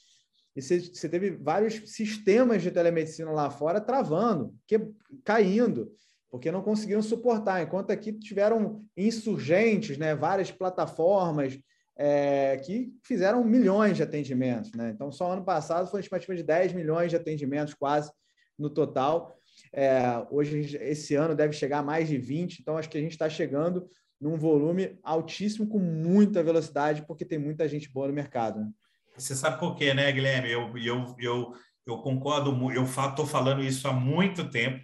[0.56, 4.80] e você, você teve vários sistemas de telemedicina lá fora travando, que,
[5.24, 5.92] caindo,
[6.32, 11.60] porque não conseguiram suportar, enquanto aqui tiveram insurgentes, né, várias plataformas
[11.98, 14.72] é, que fizeram milhões de atendimentos.
[14.74, 14.92] Né?
[14.94, 18.12] Então, só ano passado foi uma estimativa de 10 milhões de atendimentos quase
[18.58, 19.35] no total.
[19.78, 23.12] É, hoje, esse ano, deve chegar a mais de 20, então acho que a gente
[23.12, 23.86] está chegando
[24.22, 28.62] num volume altíssimo com muita velocidade, porque tem muita gente boa no mercado.
[28.62, 28.70] Né?
[29.18, 30.50] Você sabe por quê, né, Guilherme?
[30.50, 31.54] Eu, eu, eu,
[31.86, 34.82] eu concordo, eu estou falando isso há muito tempo.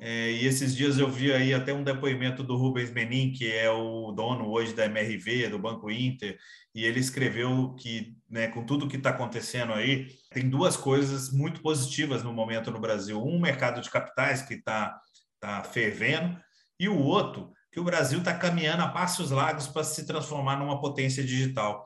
[0.00, 3.68] É, e esses dias eu vi aí até um depoimento do Rubens Menin, que é
[3.68, 6.38] o dono hoje da MRV, do Banco Inter,
[6.72, 11.60] e ele escreveu que, né, com tudo que está acontecendo aí, tem duas coisas muito
[11.60, 13.20] positivas no momento no Brasil.
[13.20, 15.00] Um, mercado de capitais que está
[15.40, 16.38] tá fervendo,
[16.78, 20.80] e o outro, que o Brasil está caminhando a passos largos para se transformar numa
[20.80, 21.84] potência digital.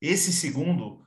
[0.00, 1.02] Esse segundo,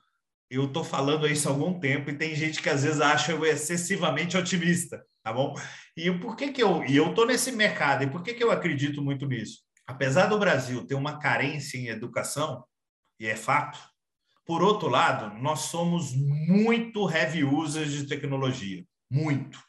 [0.50, 3.46] eu estou falando isso há algum tempo, e tem gente que às vezes acha eu
[3.46, 5.54] excessivamente otimista tá bom?
[5.96, 8.50] E por que que eu e eu tô nesse mercado e por que que eu
[8.50, 9.60] acredito muito nisso?
[9.86, 12.64] Apesar do Brasil ter uma carência em educação
[13.20, 13.78] e é fato,
[14.46, 19.60] por outro lado, nós somos muito heavy users de tecnologia, muito.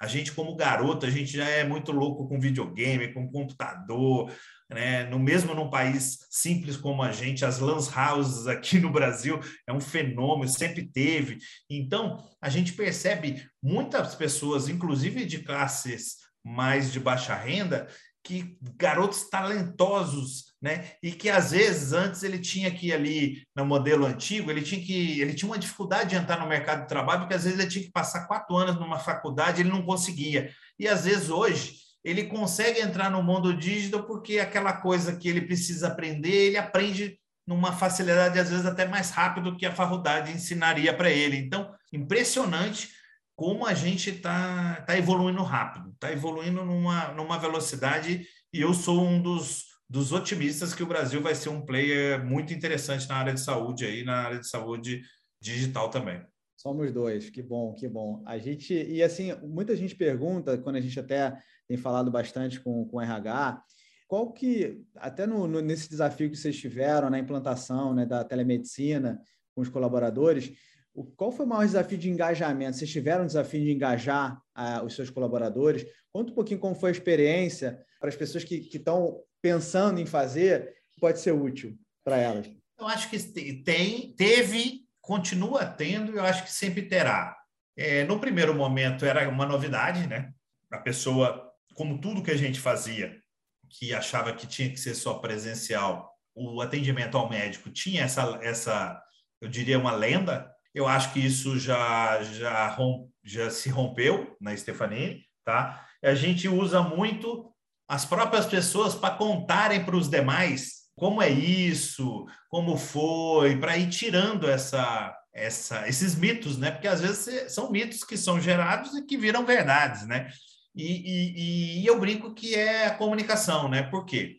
[0.00, 4.32] A gente como garoto, a gente já é muito louco com videogame, com computador,
[4.72, 5.04] né?
[5.04, 9.72] no mesmo num país simples como a gente, as lan houses aqui no Brasil é
[9.72, 11.38] um fenômeno, sempre teve.
[11.68, 17.88] Então, a gente percebe muitas pessoas, inclusive de classes mais de baixa renda,
[18.24, 20.92] que garotos talentosos, né?
[21.02, 24.80] E que às vezes antes ele tinha que ir ali no modelo antigo, ele tinha
[24.80, 27.68] que ele tinha uma dificuldade de entrar no mercado de trabalho, porque às vezes ele
[27.68, 30.52] tinha que passar quatro anos numa faculdade, ele não conseguia.
[30.78, 31.74] E às vezes hoje
[32.04, 37.18] ele consegue entrar no mundo digital porque aquela coisa que ele precisa aprender, ele aprende
[37.46, 41.36] numa facilidade às vezes até mais rápido que a faculdade ensinaria para ele.
[41.36, 42.90] Então, impressionante
[43.34, 49.02] como a gente está tá evoluindo rápido, está evoluindo numa, numa velocidade, e eu sou
[49.02, 53.34] um dos, dos otimistas que o Brasil vai ser um player muito interessante na área
[53.34, 55.02] de saúde, aí, na área de saúde
[55.40, 56.22] digital também.
[56.56, 58.22] Somos dois, que bom, que bom.
[58.24, 61.36] A gente, e assim, muita gente pergunta, quando a gente até
[61.72, 63.62] tem falado bastante com, com o RH,
[64.06, 69.18] qual que, até no, no, nesse desafio que vocês tiveram na implantação né, da telemedicina
[69.54, 70.52] com os colaboradores,
[70.92, 72.76] o, qual foi o maior desafio de engajamento?
[72.76, 75.86] Vocês tiveram um desafio de engajar uh, os seus colaboradores?
[76.12, 80.74] Conta um pouquinho como foi a experiência para as pessoas que estão pensando em fazer,
[81.00, 82.50] pode ser útil para elas.
[82.78, 83.18] Eu acho que
[83.62, 87.34] tem, teve, continua tendo, eu acho que sempre terá.
[87.74, 90.34] É, no primeiro momento era uma novidade, né?
[90.70, 93.20] A pessoa, como tudo que a gente fazia,
[93.68, 99.02] que achava que tinha que ser só presencial, o atendimento ao médico tinha essa, essa
[99.40, 102.76] eu diria, uma lenda, eu acho que isso já, já,
[103.24, 105.86] já se rompeu na Stefanini, tá?
[106.02, 107.52] A gente usa muito
[107.88, 113.88] as próprias pessoas para contarem para os demais como é isso, como foi, para ir
[113.88, 116.70] tirando essa, essa, esses mitos, né?
[116.70, 120.30] Porque às vezes são mitos que são gerados e que viram verdades, né?
[120.74, 123.82] E, e, e eu brinco que é a comunicação, né?
[123.82, 124.38] Por quê?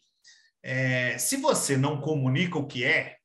[0.63, 3.17] É, se você não comunica o que é,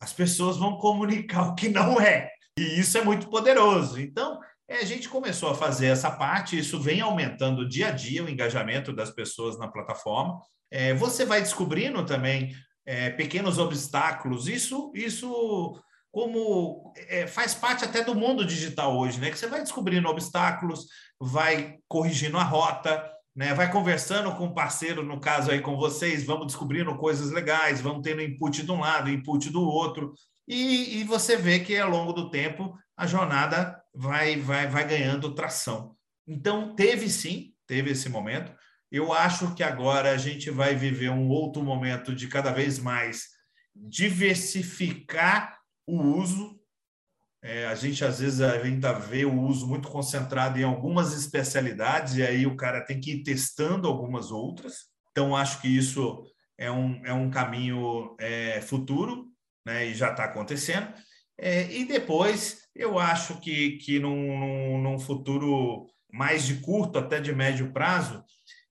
[0.00, 2.30] as pessoas vão comunicar o que não é.
[2.58, 4.00] E isso é muito poderoso.
[4.00, 8.24] Então, é, a gente começou a fazer essa parte, isso vem aumentando dia a dia
[8.24, 10.40] o engajamento das pessoas na plataforma.
[10.70, 12.54] É, você vai descobrindo também
[12.86, 14.48] é, pequenos obstáculos.
[14.48, 15.80] Isso, isso
[16.10, 19.30] como é, faz parte até do mundo digital hoje, né?
[19.30, 20.86] Que você vai descobrindo obstáculos,
[21.20, 23.54] vai corrigindo a rota, né?
[23.54, 28.02] Vai conversando com o parceiro, no caso aí com vocês, vamos descobrindo coisas legais, vamos
[28.02, 30.12] tendo input de um lado, input do outro,
[30.48, 35.34] e, e você vê que ao longo do tempo a jornada vai, vai, vai ganhando
[35.34, 35.94] tração.
[36.26, 38.52] Então, teve sim, teve esse momento.
[38.90, 43.28] Eu acho que agora a gente vai viver um outro momento de cada vez mais
[43.74, 45.59] diversificar
[45.90, 46.60] o uso
[47.42, 52.22] é, a gente às vezes ainda vê o uso muito concentrado em algumas especialidades e
[52.22, 54.90] aí o cara tem que ir testando algumas outras.
[55.10, 56.22] Então acho que isso
[56.58, 59.26] é um, é um caminho é, futuro,
[59.64, 59.86] né?
[59.86, 60.92] E já está acontecendo.
[61.38, 67.34] É, e depois eu acho que, que num, num futuro mais de curto, até de
[67.34, 68.22] médio prazo,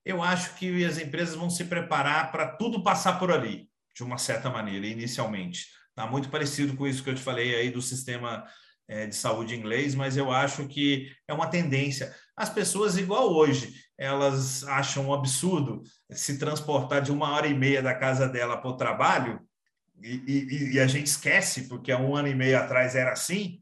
[0.06, 4.18] eu acho que as empresas vão se preparar para tudo passar por ali, de uma
[4.20, 5.68] certa maneira, inicialmente.
[6.00, 8.46] Está muito parecido com isso que eu te falei aí do sistema
[8.88, 12.16] é, de saúde inglês, mas eu acho que é uma tendência.
[12.38, 17.82] As pessoas, igual hoje, elas acham um absurdo se transportar de uma hora e meia
[17.82, 19.42] da casa dela para o trabalho,
[20.02, 23.62] e, e, e, a gente esquece, porque há um ano e meio atrás era assim,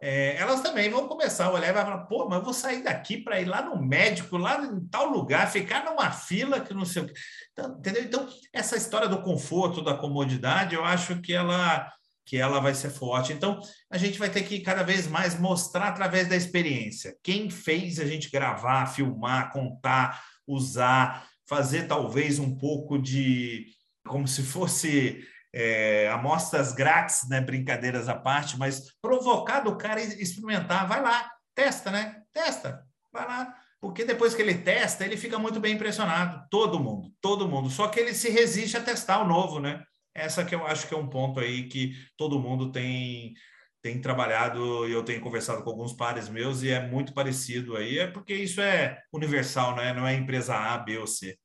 [0.00, 2.82] é, elas também vão começar a olhar e vai falar, pô, mas eu vou sair
[2.82, 6.84] daqui para ir lá no médico, lá em tal lugar, ficar numa fila que não
[6.84, 7.14] sei o que.
[7.52, 8.04] Então, entendeu?
[8.04, 11.90] Então, essa história do conforto, da comodidade, eu acho que ela,
[12.24, 13.32] que ela vai ser forte.
[13.32, 17.16] Então, a gente vai ter que cada vez mais mostrar através da experiência.
[17.22, 23.66] Quem fez a gente gravar, filmar, contar, usar, fazer talvez um pouco de
[24.06, 30.86] como se fosse é, amostras grátis, né, brincadeiras à parte, mas provocar do cara experimentar,
[30.86, 32.22] vai lá, testa, né?
[32.32, 33.54] Testa, vai lá.
[33.80, 36.44] Porque depois que ele testa, ele fica muito bem impressionado.
[36.50, 37.70] Todo mundo, todo mundo.
[37.70, 39.82] Só que ele se resiste a testar o novo, né?
[40.14, 43.34] Essa que eu acho que é um ponto aí que todo mundo tem
[43.80, 47.98] tem trabalhado e eu tenho conversado com alguns pares meus e é muito parecido aí.
[47.98, 49.92] É porque isso é universal, né?
[49.92, 51.38] Não é empresa A, B ou C.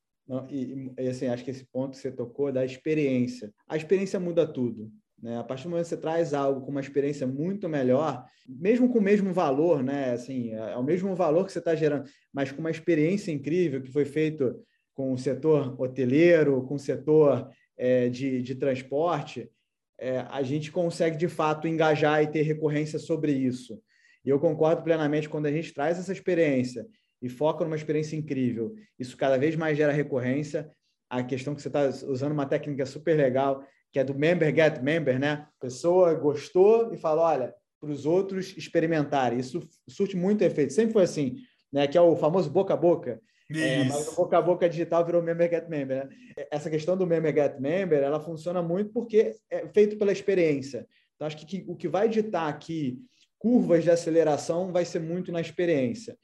[0.50, 3.52] E, e, assim, acho que esse ponto que você tocou da experiência.
[3.68, 4.90] A experiência muda tudo.
[5.22, 5.38] Né?
[5.38, 8.98] A partir do momento que você traz algo com uma experiência muito melhor, mesmo com
[8.98, 10.12] o mesmo valor, né?
[10.12, 13.82] assim, é, é o mesmo valor que você está gerando, mas com uma experiência incrível
[13.82, 14.58] que foi feito
[14.94, 19.50] com o setor hoteleiro, com o setor é, de, de transporte,
[19.98, 23.80] é, a gente consegue de fato engajar e ter recorrência sobre isso.
[24.24, 26.86] E eu concordo plenamente quando a gente traz essa experiência
[27.24, 30.70] e foca numa experiência incrível, isso cada vez mais gera recorrência,
[31.08, 34.82] a questão que você está usando uma técnica super legal, que é do member get
[34.82, 35.46] member, né?
[35.56, 39.38] A pessoa gostou e fala, olha, para os outros experimentarem.
[39.38, 40.72] Isso surte muito efeito.
[40.72, 41.36] Sempre foi assim,
[41.72, 41.86] né?
[41.86, 43.20] Que é o famoso boca a boca.
[43.54, 46.06] É, mas o boca a boca digital virou member get member.
[46.06, 46.16] Né?
[46.50, 50.86] Essa questão do member get member, ela funciona muito porque é feito pela experiência.
[51.14, 52.98] Então, acho que, que o que vai ditar aqui
[53.38, 56.18] curvas de aceleração vai ser muito na experiência.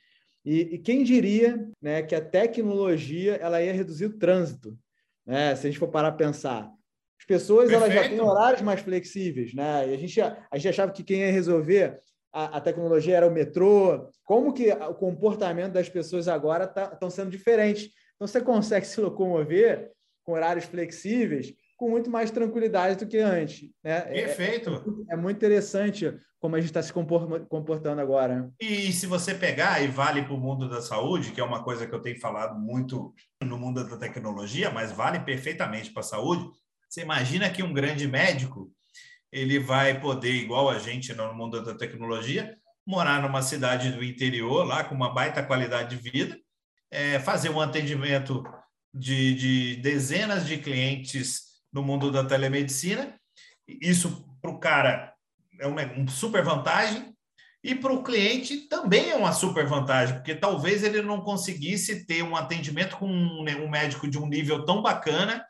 [0.44, 4.76] E, e, quem diria né, que a tecnologia ela ia reduzir o trânsito?
[5.26, 5.54] Né?
[5.54, 6.70] Se a gente for parar a pensar.
[7.18, 9.52] As pessoas elas já têm horários mais flexíveis.
[9.54, 9.90] Né?
[9.90, 12.00] E a, gente, a gente achava que quem ia resolver
[12.32, 14.08] a, a tecnologia era o metrô.
[14.24, 17.90] Como que o comportamento das pessoas agora estão tá, sendo diferentes?
[18.16, 19.92] Então, você consegue se locomover
[20.24, 23.62] com horários flexíveis com muito mais tranquilidade do que antes.
[23.82, 23.90] Né?
[23.90, 25.06] É, é, Perfeito.
[25.08, 28.42] É, é, muito interessante como a gente está se comportando agora.
[28.42, 28.50] Né?
[28.60, 31.86] E se você pegar e vale para o mundo da saúde, que é uma coisa
[31.86, 36.50] que eu tenho falado muito no mundo da tecnologia, mas vale perfeitamente para a saúde.
[36.86, 38.70] Você imagina que um grande médico
[39.32, 44.66] ele vai poder, igual a gente no mundo da tecnologia, morar numa cidade do interior,
[44.66, 46.38] lá com uma baita qualidade de vida,
[46.90, 48.44] é, fazer um atendimento
[48.92, 53.14] de, de dezenas de clientes no mundo da telemedicina.
[53.66, 55.14] Isso para o cara
[55.60, 57.14] é uma, super vantagem
[57.62, 62.22] e para o cliente também é uma super vantagem, porque talvez ele não conseguisse ter
[62.22, 65.44] um atendimento com um, né, um médico de um nível tão bacana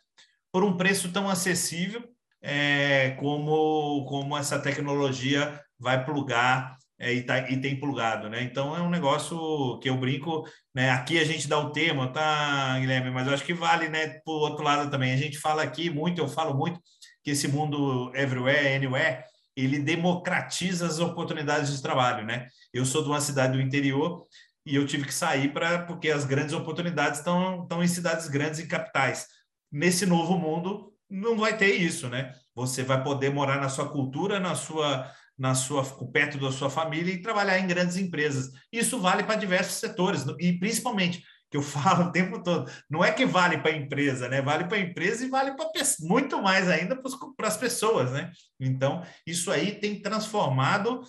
[0.52, 2.02] por um preço tão acessível
[2.42, 8.42] é, como, como essa tecnologia vai plugar é, e, tá, e, tem plugado, né?
[8.42, 10.90] Então é um negócio que eu brinco, né?
[10.90, 13.10] Aqui a gente dá o tema, tá, Guilherme?
[13.10, 14.20] Mas eu acho que vale, né?
[14.22, 16.78] Por outro lado também, a gente fala aqui muito, eu falo muito
[17.24, 19.24] que esse mundo everywhere, anywhere,
[19.56, 22.48] ele democratiza as oportunidades de trabalho, né?
[22.72, 24.26] Eu sou de uma cidade do interior
[24.66, 28.60] e eu tive que sair para porque as grandes oportunidades estão estão em cidades grandes
[28.60, 29.26] e capitais.
[29.72, 32.34] Nesse novo mundo não vai ter isso, né?
[32.54, 35.10] Você vai poder morar na sua cultura, na sua
[35.40, 35.82] na sua,
[36.12, 38.52] perto da sua família e trabalhar em grandes empresas.
[38.70, 43.10] Isso vale para diversos setores, e principalmente, que eu falo o tempo todo, não é
[43.10, 44.42] que vale para a empresa, né?
[44.42, 45.70] Vale para a empresa e vale para
[46.00, 48.30] muito mais ainda para as pessoas, né?
[48.60, 51.00] Então, isso aí tem transformado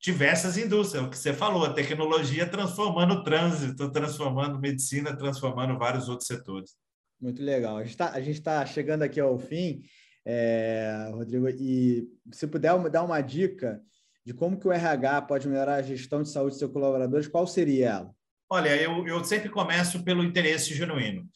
[0.00, 6.08] diversas indústrias, o que você falou, a tecnologia transformando o trânsito, transformando medicina, transformando vários
[6.08, 6.76] outros setores.
[7.20, 7.76] Muito legal.
[7.76, 9.82] A gente está tá chegando aqui ao fim
[10.24, 13.80] é, Rodrigo, e se puder dar uma dica
[14.24, 17.46] de como que o RH pode melhorar a gestão de saúde de seus colaboradores, qual
[17.46, 18.14] seria ela?
[18.48, 21.28] Olha, eu, eu sempre começo pelo interesse genuíno.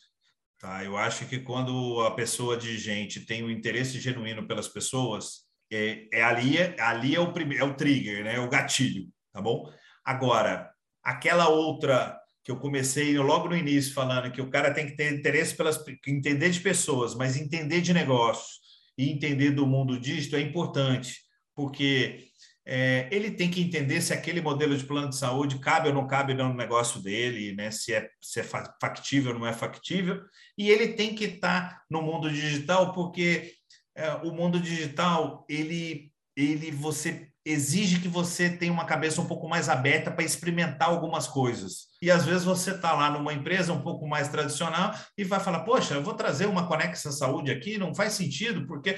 [0.58, 0.84] Tá?
[0.84, 6.08] Eu acho que quando a pessoa dirigente tem o um interesse genuíno pelas pessoas, é,
[6.12, 8.36] é ali, é, ali é, o, é o trigger, né?
[8.36, 9.70] é o gatilho, tá bom?
[10.04, 10.70] Agora,
[11.02, 15.12] aquela outra que eu comecei logo no início falando que o cara tem que ter
[15.14, 18.60] interesse pelas entender de pessoas, mas entender de negócios,
[18.96, 21.20] e entender do mundo disto é importante,
[21.54, 22.28] porque
[22.66, 26.06] é, ele tem que entender se aquele modelo de plano de saúde cabe ou não
[26.06, 27.70] cabe no negócio dele, né?
[27.70, 28.44] se, é, se é
[28.80, 30.22] factível ou não é factível,
[30.56, 33.52] e ele tem que estar tá no mundo digital, porque
[33.94, 39.48] é, o mundo digital, ele, ele você exige que você tenha uma cabeça um pouco
[39.48, 41.88] mais aberta para experimentar algumas coisas.
[42.00, 45.60] E às vezes você está lá numa empresa um pouco mais tradicional e vai falar:
[45.60, 48.96] Poxa, eu vou trazer uma Conexa Saúde aqui, não faz sentido, porque.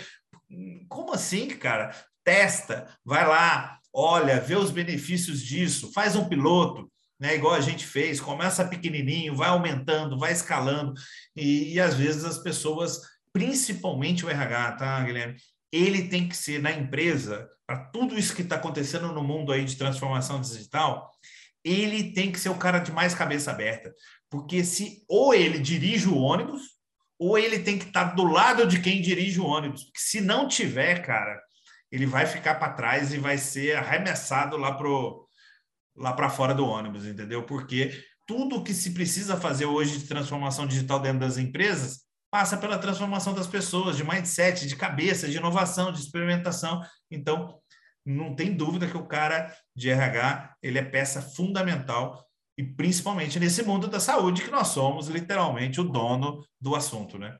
[0.88, 1.92] Como assim, cara?
[2.22, 6.90] Testa, vai lá, olha, vê os benefícios disso, faz um piloto.
[7.18, 10.92] Né, igual a gente fez, começa pequenininho, vai aumentando, vai escalando,
[11.34, 13.00] e, e às vezes as pessoas,
[13.32, 15.36] principalmente o RH, tá, Guilherme?
[15.72, 19.64] Ele tem que ser na empresa para tudo isso que está acontecendo no mundo aí
[19.64, 21.10] de transformação digital,
[21.64, 23.92] ele tem que ser o cara de mais cabeça aberta.
[24.30, 26.62] Porque se ou ele dirige o ônibus,
[27.18, 29.84] ou ele tem que estar tá do lado de quem dirige o ônibus.
[29.84, 31.40] Porque se não tiver, cara,
[31.90, 35.26] ele vai ficar para trás e vai ser arremessado lá pro
[35.96, 37.44] lá para fora do ônibus, entendeu?
[37.44, 37.90] Porque
[38.26, 43.34] tudo que se precisa fazer hoje de transformação digital dentro das empresas passa pela transformação
[43.34, 46.82] das pessoas, de mindset, de cabeça, de inovação, de experimentação.
[47.10, 47.60] Então,
[48.04, 52.24] não tem dúvida que o cara de RH ele é peça fundamental
[52.58, 57.36] e principalmente nesse mundo da saúde que nós somos literalmente o dono do assunto, né?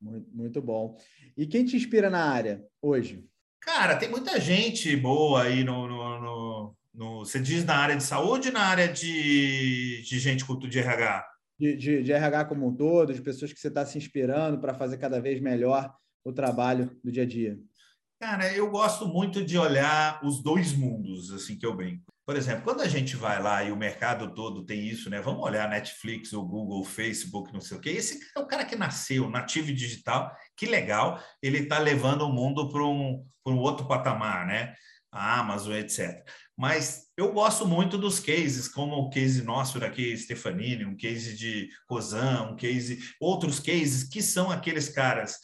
[0.00, 0.96] Muito, muito bom.
[1.36, 3.24] E quem te inspira na área hoje?
[3.60, 8.02] Cara, tem muita gente boa aí no, no, no, no você diz na área de
[8.02, 11.29] saúde, na área de, de gente de RH?
[11.60, 14.72] De, de, de RH como um todo, de pessoas que você está se inspirando para
[14.72, 15.94] fazer cada vez melhor
[16.24, 17.58] o trabalho do dia a dia?
[18.18, 22.04] Cara, eu gosto muito de olhar os dois mundos, assim que eu brinco.
[22.26, 25.20] por exemplo, quando a gente vai lá e o mercado todo tem isso, né?
[25.20, 27.90] Vamos olhar Netflix, o Google, o Facebook, não sei o quê.
[27.90, 32.70] Esse é o cara que nasceu, nativo digital, que legal, ele está levando o mundo
[32.70, 34.74] para um, um outro patamar, né?
[35.12, 36.24] A Amazon, etc.
[36.60, 41.70] Mas eu gosto muito dos cases, como o case nosso daqui, Stefanini, um case de
[41.88, 45.38] Rosan, um case, outros cases que são aqueles caras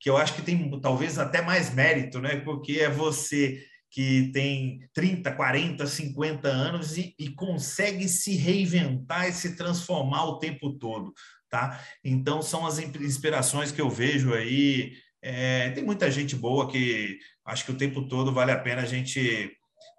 [0.00, 2.36] que eu acho que tem talvez até mais mérito, né?
[2.36, 9.32] Porque é você que tem 30, 40, 50 anos e, e, consegue se reinventar e
[9.34, 11.12] se transformar o tempo todo,
[11.50, 11.84] tá?
[12.02, 14.94] Então, são as inspirações que eu vejo aí.
[15.20, 18.86] É, tem muita gente boa que acho que o tempo todo vale a pena a
[18.86, 19.52] gente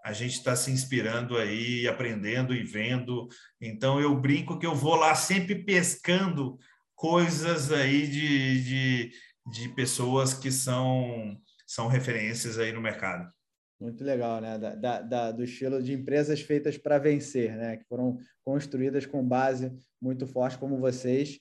[0.03, 3.27] a gente está se inspirando aí, aprendendo e vendo.
[3.61, 6.59] Então, eu brinco que eu vou lá sempre pescando
[6.93, 9.11] coisas aí de, de,
[9.49, 13.31] de pessoas que são, são referências aí no mercado.
[13.79, 14.57] Muito legal, né?
[14.57, 17.77] Da, da, da, do estilo de empresas feitas para vencer, né?
[17.77, 21.39] Que foram construídas com base muito forte como vocês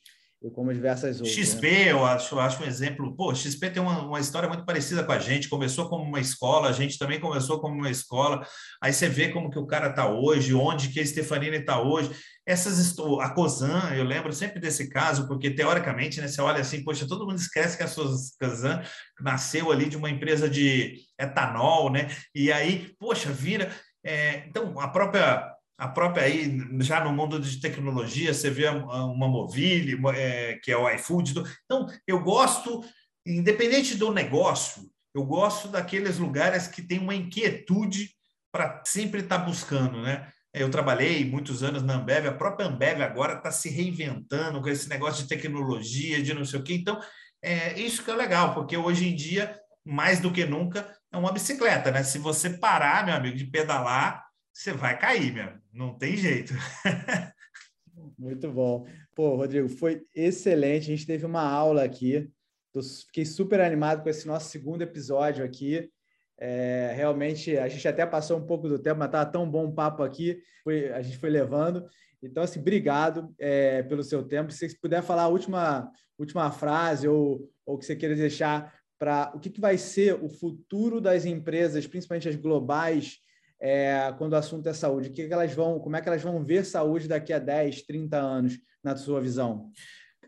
[0.51, 1.34] como diversas outras.
[1.34, 1.93] XP, né?
[1.93, 3.14] eu acho, acho um exemplo.
[3.14, 5.49] Pô, XP tem uma, uma história muito parecida com a gente.
[5.49, 8.47] Começou como uma escola, a gente também começou como uma escola.
[8.82, 12.11] Aí você vê como que o cara está hoje, onde que a Stefanini está hoje.
[12.45, 17.07] Essas a Cosan, eu lembro sempre desse caso, porque teoricamente, né, você olha assim, poxa,
[17.07, 18.82] todo mundo esquece que a Cosan
[19.20, 22.09] nasceu ali de uma empresa de etanol, né?
[22.34, 23.72] E aí, poxa, vira.
[24.05, 29.26] É, então, a própria a própria aí, já no mundo de tecnologia, você vê uma
[29.26, 31.34] Movile, é, que é o iFood.
[31.64, 32.84] Então, eu gosto,
[33.26, 38.10] independente do negócio, eu gosto daqueles lugares que tem uma inquietude
[38.52, 40.30] para sempre estar tá buscando, né?
[40.54, 44.88] Eu trabalhei muitos anos na Ambev, a própria Ambev agora está se reinventando com esse
[44.88, 46.74] negócio de tecnologia, de não sei o quê.
[46.74, 47.00] Então,
[47.42, 51.32] é isso que é legal, porque hoje em dia, mais do que nunca, é uma
[51.32, 52.04] bicicleta, né?
[52.04, 55.53] Se você parar, meu amigo, de pedalar, você vai cair, meu.
[55.72, 56.53] Não tem jeito.
[58.18, 58.86] Muito bom.
[59.14, 60.84] Pô, Rodrigo, foi excelente.
[60.84, 62.30] A gente teve uma aula aqui.
[63.07, 65.90] Fiquei super animado com esse nosso segundo episódio aqui.
[66.38, 69.72] É, realmente, a gente até passou um pouco do tempo, mas estava tão bom o
[69.72, 71.86] papo aqui, foi, a gente foi levando.
[72.22, 74.53] Então, assim, obrigado é, pelo seu tempo.
[74.53, 79.32] Se você puder falar a última, última frase ou o que você queira deixar para
[79.34, 83.18] o que, que vai ser o futuro das empresas, principalmente as globais,
[83.64, 85.10] é, quando o assunto é saúde?
[85.10, 88.58] Que elas vão, como é que elas vão ver saúde daqui a 10, 30 anos,
[88.82, 89.70] na sua visão?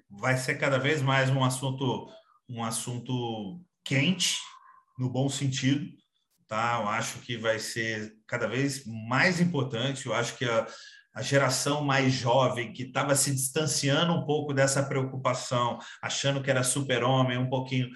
[0.09, 2.09] Vai ser cada vez mais um assunto,
[2.49, 4.39] um assunto quente,
[4.97, 5.85] no bom sentido.
[6.47, 6.79] Tá?
[6.81, 10.07] Eu acho que vai ser cada vez mais importante.
[10.07, 10.69] Eu acho que a,
[11.13, 16.63] a geração mais jovem que estava se distanciando um pouco dessa preocupação, achando que era
[16.63, 17.89] super-homem, um pouquinho,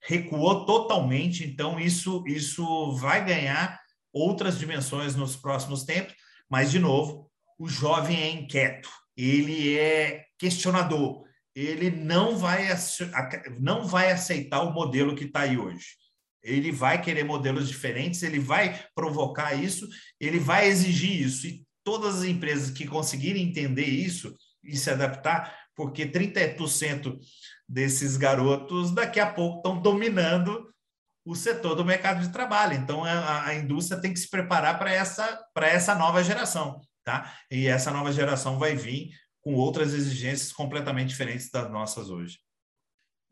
[0.00, 1.44] recuou totalmente.
[1.44, 3.78] Então, isso, isso vai ganhar
[4.12, 6.14] outras dimensões nos próximos tempos,
[6.48, 12.68] mas, de novo, o jovem é inquieto, ele é questionador, ele não vai,
[13.60, 16.00] não vai aceitar o modelo que está aí hoje.
[16.42, 19.86] Ele vai querer modelos diferentes, ele vai provocar isso,
[20.18, 21.46] ele vai exigir isso.
[21.46, 24.34] E todas as empresas que conseguirem entender isso
[24.64, 27.18] e se adaptar, porque 30%
[27.68, 30.66] desses garotos daqui a pouco estão dominando
[31.30, 32.74] o setor do mercado de trabalho.
[32.74, 37.32] Então, a, a indústria tem que se preparar para essa, essa nova geração, tá?
[37.48, 39.10] E essa nova geração vai vir
[39.40, 42.38] com outras exigências completamente diferentes das nossas hoje.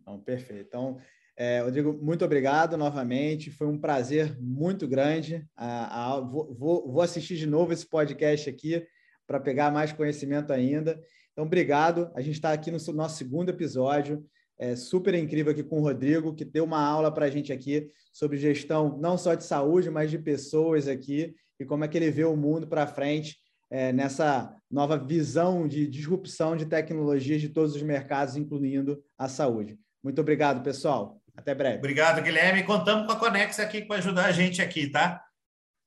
[0.01, 0.69] Então, perfeito.
[0.69, 0.99] Então,
[1.37, 3.51] é, Rodrigo, muito obrigado novamente.
[3.51, 5.45] Foi um prazer muito grande.
[5.57, 8.87] Ah, ah, vou, vou, assistir de novo esse podcast aqui
[9.27, 11.03] para pegar mais conhecimento ainda.
[11.33, 12.13] Então, obrigado.
[12.15, 14.25] A gente está aqui no nosso segundo episódio
[14.59, 17.91] é, super incrível aqui com o Rodrigo, que deu uma aula para a gente aqui
[18.13, 22.11] sobre gestão não só de saúde, mas de pessoas aqui e como é que ele
[22.11, 23.37] vê o mundo para frente
[23.71, 29.79] é, nessa nova visão de disrupção de tecnologias de todos os mercados, incluindo a saúde.
[30.03, 31.21] Muito obrigado, pessoal.
[31.37, 31.79] Até breve.
[31.79, 32.65] Obrigado, Guilherme.
[32.65, 35.23] Contamos com a Conex aqui para ajudar a gente aqui, tá?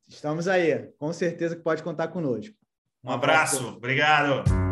[0.07, 0.89] Estamos aí.
[0.97, 2.55] Com certeza que pode contar conosco.
[3.03, 3.67] Um abraço.
[3.67, 4.70] Obrigado.